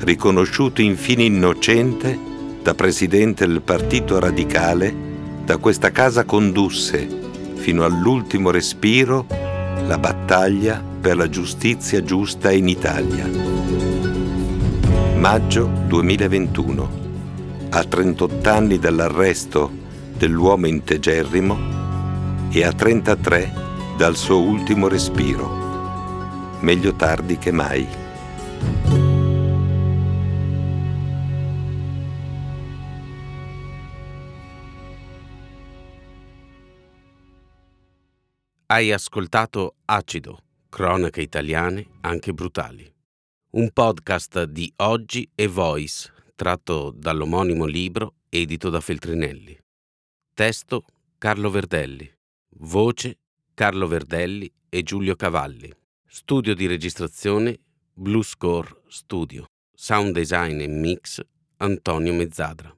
Riconosciuto 0.00 0.82
infine 0.82 1.22
innocente 1.22 2.18
da 2.64 2.74
presidente 2.74 3.46
del 3.46 3.62
Partito 3.62 4.18
Radicale, 4.18 4.92
da 5.44 5.56
questa 5.58 5.92
casa 5.92 6.24
condusse 6.24 7.08
fino 7.54 7.84
all'ultimo 7.84 8.50
respiro 8.50 9.24
la 9.86 9.98
battaglia 9.98 10.82
per 11.00 11.16
la 11.16 11.28
giustizia 11.28 12.02
giusta 12.02 12.50
in 12.50 12.66
Italia. 12.66 13.30
Maggio 15.14 15.70
2021. 15.86 17.03
A 17.76 17.82
38 17.82 18.50
anni 18.50 18.78
dall'arresto 18.78 19.68
dell'uomo 20.16 20.68
integerrimo 20.68 22.48
e 22.52 22.62
a 22.62 22.72
33 22.72 23.52
dal 23.96 24.14
suo 24.14 24.40
ultimo 24.40 24.86
respiro. 24.86 26.60
Meglio 26.60 26.94
tardi 26.94 27.36
che 27.36 27.50
mai. 27.50 27.84
Hai 38.66 38.92
ascoltato 38.92 39.74
Acido, 39.86 40.38
cronache 40.68 41.22
italiane 41.22 41.88
anche 42.02 42.32
brutali. 42.32 42.88
Un 43.56 43.70
podcast 43.72 44.44
di 44.44 44.72
Oggi 44.76 45.28
e 45.34 45.48
Voice, 45.48 46.13
tratto 46.34 46.90
dall'omonimo 46.90 47.64
libro 47.64 48.14
edito 48.28 48.70
da 48.70 48.80
Feltrinelli. 48.80 49.56
Testo 50.34 50.84
Carlo 51.18 51.50
Verdelli. 51.50 52.10
Voce 52.56 53.18
Carlo 53.54 53.86
Verdelli 53.86 54.52
e 54.68 54.82
Giulio 54.82 55.14
Cavalli. 55.14 55.72
Studio 56.06 56.54
di 56.54 56.66
registrazione 56.66 57.58
Blue 57.92 58.24
Score 58.24 58.82
Studio. 58.88 59.46
Sound 59.74 60.14
design 60.14 60.60
e 60.60 60.66
mix 60.66 61.20
Antonio 61.58 62.12
Mezzadra. 62.12 62.74